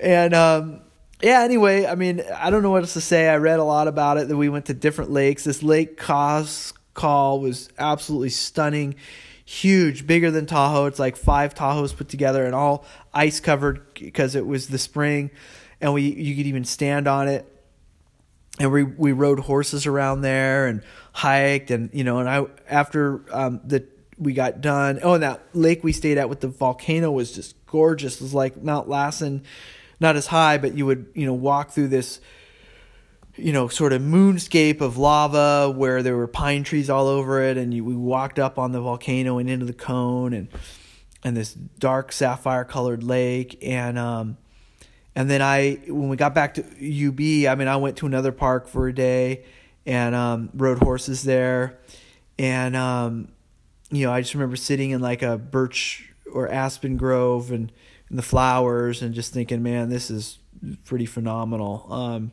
and 0.00 0.34
um, 0.34 0.80
yeah. 1.22 1.42
Anyway, 1.42 1.86
I 1.86 1.94
mean, 1.94 2.24
I 2.36 2.50
don't 2.50 2.62
know 2.62 2.70
what 2.70 2.82
else 2.82 2.94
to 2.94 3.00
say. 3.00 3.28
I 3.28 3.36
read 3.36 3.60
a 3.60 3.64
lot 3.64 3.86
about 3.86 4.16
it. 4.16 4.28
That 4.28 4.36
we 4.36 4.48
went 4.48 4.66
to 4.66 4.74
different 4.74 5.10
lakes. 5.12 5.44
This 5.44 5.62
Lake 5.62 5.96
Call 5.96 7.40
was 7.40 7.68
absolutely 7.78 8.30
stunning, 8.30 8.96
huge, 9.44 10.06
bigger 10.06 10.30
than 10.30 10.46
Tahoe. 10.46 10.86
It's 10.86 10.98
like 10.98 11.16
five 11.16 11.54
Tahoes 11.54 11.94
put 11.94 12.08
together 12.08 12.44
and 12.44 12.54
all 12.54 12.84
ice 13.14 13.38
covered 13.40 13.94
because 13.94 14.34
it 14.34 14.46
was 14.46 14.68
the 14.68 14.78
spring, 14.78 15.30
and 15.80 15.92
we 15.92 16.02
you 16.02 16.34
could 16.34 16.46
even 16.46 16.64
stand 16.64 17.06
on 17.06 17.28
it 17.28 17.46
and 18.62 18.70
we 18.70 18.84
we 18.84 19.10
rode 19.10 19.40
horses 19.40 19.86
around 19.86 20.20
there 20.20 20.68
and 20.68 20.82
hiked 21.12 21.72
and 21.72 21.90
you 21.92 22.04
know 22.04 22.18
and 22.18 22.28
I 22.28 22.46
after 22.68 23.24
um, 23.32 23.60
the 23.64 23.84
we 24.16 24.34
got 24.34 24.60
done 24.60 25.00
oh 25.02 25.14
and 25.14 25.22
that 25.24 25.42
lake 25.52 25.82
we 25.82 25.92
stayed 25.92 26.16
at 26.16 26.28
with 26.28 26.40
the 26.40 26.48
volcano 26.48 27.10
was 27.10 27.32
just 27.32 27.66
gorgeous. 27.66 28.16
It 28.16 28.22
was 28.22 28.34
like 28.34 28.62
Mount 28.62 28.88
Lassen 28.88 29.42
not 29.98 30.14
as 30.14 30.28
high 30.28 30.58
but 30.58 30.74
you 30.74 30.86
would 30.86 31.08
you 31.14 31.26
know 31.26 31.34
walk 31.34 31.72
through 31.72 31.88
this 31.88 32.20
you 33.34 33.52
know 33.52 33.66
sort 33.66 33.92
of 33.92 34.00
moonscape 34.00 34.80
of 34.80 34.96
lava 34.96 35.68
where 35.68 36.04
there 36.04 36.16
were 36.16 36.28
pine 36.28 36.62
trees 36.62 36.88
all 36.88 37.08
over 37.08 37.42
it. 37.42 37.56
And 37.56 37.74
you, 37.74 37.84
we 37.84 37.96
walked 37.96 38.38
up 38.38 38.60
on 38.60 38.70
the 38.70 38.80
volcano 38.80 39.38
and 39.38 39.50
into 39.50 39.66
the 39.66 39.72
cone 39.72 40.32
and 40.32 40.48
and 41.24 41.36
this 41.36 41.52
dark 41.52 42.12
sapphire 42.12 42.64
colored 42.64 43.02
lake. 43.02 43.58
And 43.60 43.98
um 43.98 44.36
and 45.14 45.30
then 45.30 45.42
I, 45.42 45.80
when 45.86 46.08
we 46.08 46.16
got 46.16 46.34
back 46.34 46.54
to 46.54 46.62
UB, 46.62 47.50
I 47.50 47.54
mean, 47.54 47.68
I 47.68 47.76
went 47.76 47.98
to 47.98 48.06
another 48.06 48.32
park 48.32 48.68
for 48.68 48.88
a 48.88 48.94
day 48.94 49.44
and 49.84 50.14
um, 50.14 50.50
rode 50.54 50.78
horses 50.78 51.22
there. 51.22 51.78
And, 52.38 52.74
um, 52.76 53.28
you 53.90 54.06
know, 54.06 54.12
I 54.12 54.20
just 54.22 54.34
remember 54.34 54.56
sitting 54.56 54.90
in 54.90 55.00
like 55.00 55.22
a 55.22 55.36
birch 55.36 56.10
or 56.32 56.48
aspen 56.48 56.96
grove 56.96 57.50
and, 57.50 57.70
the 58.12 58.22
flowers 58.22 59.02
and 59.02 59.14
just 59.14 59.32
thinking, 59.32 59.62
man, 59.62 59.88
this 59.88 60.10
is 60.10 60.38
pretty 60.84 61.06
phenomenal. 61.06 61.86
Um, 61.90 62.32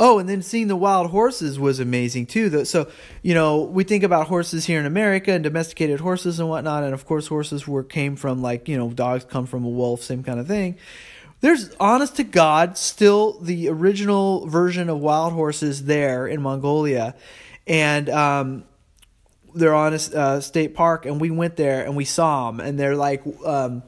Oh, 0.00 0.20
and 0.20 0.28
then 0.28 0.42
seeing 0.42 0.68
the 0.68 0.76
wild 0.76 1.10
horses 1.10 1.58
was 1.58 1.80
amazing 1.80 2.26
too. 2.26 2.64
So, 2.64 2.88
you 3.20 3.34
know, 3.34 3.62
we 3.62 3.82
think 3.82 4.04
about 4.04 4.28
horses 4.28 4.64
here 4.64 4.78
in 4.78 4.86
America 4.86 5.32
and 5.32 5.42
domesticated 5.42 5.98
horses 5.98 6.38
and 6.38 6.48
whatnot, 6.48 6.84
and 6.84 6.94
of 6.94 7.04
course, 7.04 7.26
horses 7.26 7.66
were 7.66 7.82
came 7.82 8.14
from 8.14 8.40
like 8.40 8.68
you 8.68 8.78
know 8.78 8.90
dogs 8.90 9.24
come 9.24 9.44
from 9.44 9.64
a 9.64 9.68
wolf, 9.68 10.04
same 10.04 10.22
kind 10.22 10.38
of 10.38 10.46
thing. 10.46 10.76
There's 11.40 11.74
honest 11.78 12.16
to 12.16 12.24
God 12.24 12.76
still 12.76 13.38
the 13.40 13.68
original 13.68 14.46
version 14.48 14.88
of 14.88 14.98
wild 14.98 15.32
horses 15.32 15.84
there 15.84 16.26
in 16.26 16.42
Mongolia, 16.42 17.14
and 17.66 18.08
um, 18.10 18.64
they're 19.54 19.74
on 19.74 19.92
a 19.92 20.16
uh, 20.16 20.40
state 20.40 20.74
park, 20.74 21.06
and 21.06 21.20
we 21.20 21.30
went 21.30 21.56
there 21.56 21.84
and 21.84 21.94
we 21.94 22.04
saw 22.04 22.50
them, 22.50 22.58
and 22.58 22.78
they're 22.78 22.96
like 22.96 23.22
um, 23.44 23.84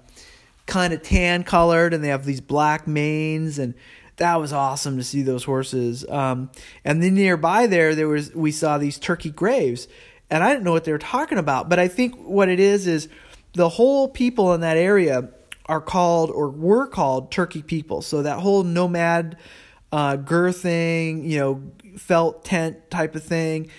kind 0.67 0.93
of 0.93 1.03
tan 1.03 1.43
colored, 1.43 1.93
and 1.93 2.05
they 2.05 2.09
have 2.09 2.25
these 2.25 2.41
black 2.41 2.87
manes, 2.87 3.59
and 3.59 3.75
that 4.19 4.37
was 4.37 4.53
awesome 4.53 4.97
to 4.99 5.03
see 5.03 5.23
those 5.23 5.43
horses. 5.43 6.09
Um, 6.09 6.51
and 6.85 7.03
then 7.03 7.15
nearby 7.15 7.67
there, 7.67 7.97
there 7.97 8.09
was 8.09 8.33
we 8.33 8.53
saw 8.53 8.79
these 8.79 8.97
Turkic 8.97 9.35
graves, 9.35 9.89
and 10.31 10.45
I 10.45 10.51
didn't 10.53 10.63
know 10.63 10.73
what 10.73 10.85
they 10.85 10.93
were 10.93 10.99
talking 10.99 11.39
about, 11.39 11.69
but 11.69 11.81
I 11.81 11.89
think 11.89 12.15
what 12.15 12.49
it 12.49 12.61
is 12.61 12.87
is 12.87 13.09
the 13.55 13.71
whole 13.71 14.09
people 14.09 14.55
in 14.55 14.61
that 14.61 14.77
area 14.77 15.31
are 15.71 15.81
called 15.81 16.31
or 16.33 16.51
were 16.51 16.89
called 16.89 17.31
Turkic 17.31 17.67
people. 17.67 18.03
So 18.03 18.23
that 18.23 18.41
whole 18.41 18.65
nomad 18.65 19.37
uh, 19.93 20.17
ger 20.17 20.51
thing, 20.51 21.25
you 21.25 21.39
know, 21.39 21.63
felt 21.97 22.45
tent 22.45 22.91
type 22.91 23.15
of 23.15 23.23
thing. 23.23 23.71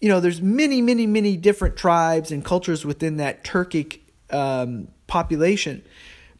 You 0.00 0.08
know, 0.08 0.18
there's 0.18 0.42
many, 0.42 0.82
many, 0.82 1.06
many 1.06 1.36
different 1.36 1.76
tribes 1.76 2.32
and 2.32 2.44
cultures 2.44 2.84
within 2.84 3.18
that 3.18 3.44
Turkic 3.44 4.00
um, 4.30 4.88
population. 5.06 5.84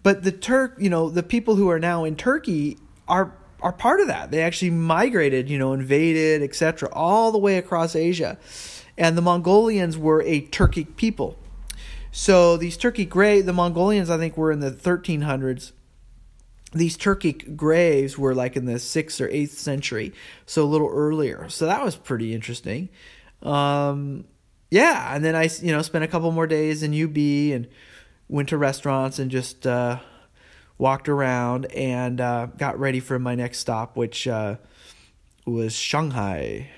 But 0.02 0.24
the 0.24 0.32
Turk, 0.32 0.74
you 0.78 0.90
know, 0.90 1.08
the 1.08 1.22
people 1.22 1.54
who 1.54 1.70
are 1.70 1.78
now 1.78 2.02
in 2.02 2.16
Turkey 2.16 2.76
are 3.06 3.32
are 3.62 3.72
part 3.72 4.00
of 4.00 4.08
that. 4.08 4.32
They 4.32 4.42
actually 4.42 4.70
migrated, 4.70 5.48
you 5.48 5.58
know, 5.58 5.72
invaded, 5.72 6.42
etc., 6.42 6.90
all 6.92 7.32
the 7.32 7.38
way 7.38 7.56
across 7.58 7.96
Asia. 7.96 8.38
And 8.98 9.16
the 9.16 9.22
Mongolians 9.22 9.96
were 9.96 10.22
a 10.22 10.42
Turkic 10.42 10.96
people. 10.96 11.38
So 12.18 12.56
these 12.56 12.78
Turkic 12.78 13.10
grave, 13.10 13.44
the 13.44 13.52
Mongolians, 13.52 14.08
I 14.08 14.16
think, 14.16 14.38
were 14.38 14.50
in 14.50 14.60
the 14.60 14.70
1300s. 14.70 15.72
These 16.72 16.96
Turkic 16.96 17.56
graves 17.56 18.16
were 18.16 18.34
like 18.34 18.56
in 18.56 18.64
the 18.64 18.78
sixth 18.78 19.20
or 19.20 19.28
eighth 19.28 19.58
century, 19.58 20.14
so 20.46 20.62
a 20.62 20.64
little 20.64 20.88
earlier. 20.88 21.50
So 21.50 21.66
that 21.66 21.84
was 21.84 21.94
pretty 21.94 22.32
interesting. 22.32 22.88
Um, 23.42 24.24
yeah, 24.70 25.14
and 25.14 25.22
then 25.22 25.36
I, 25.36 25.50
you 25.60 25.70
know, 25.72 25.82
spent 25.82 26.04
a 26.04 26.08
couple 26.08 26.32
more 26.32 26.46
days 26.46 26.82
in 26.82 26.94
UB 26.94 27.18
and 27.54 27.68
went 28.28 28.48
to 28.48 28.56
restaurants 28.56 29.18
and 29.18 29.30
just 29.30 29.66
uh, 29.66 29.98
walked 30.78 31.10
around 31.10 31.66
and 31.66 32.18
uh, 32.18 32.46
got 32.56 32.78
ready 32.78 32.98
for 32.98 33.18
my 33.18 33.34
next 33.34 33.58
stop, 33.58 33.94
which 33.94 34.26
uh, 34.26 34.56
was 35.44 35.74
Shanghai. 35.74 36.70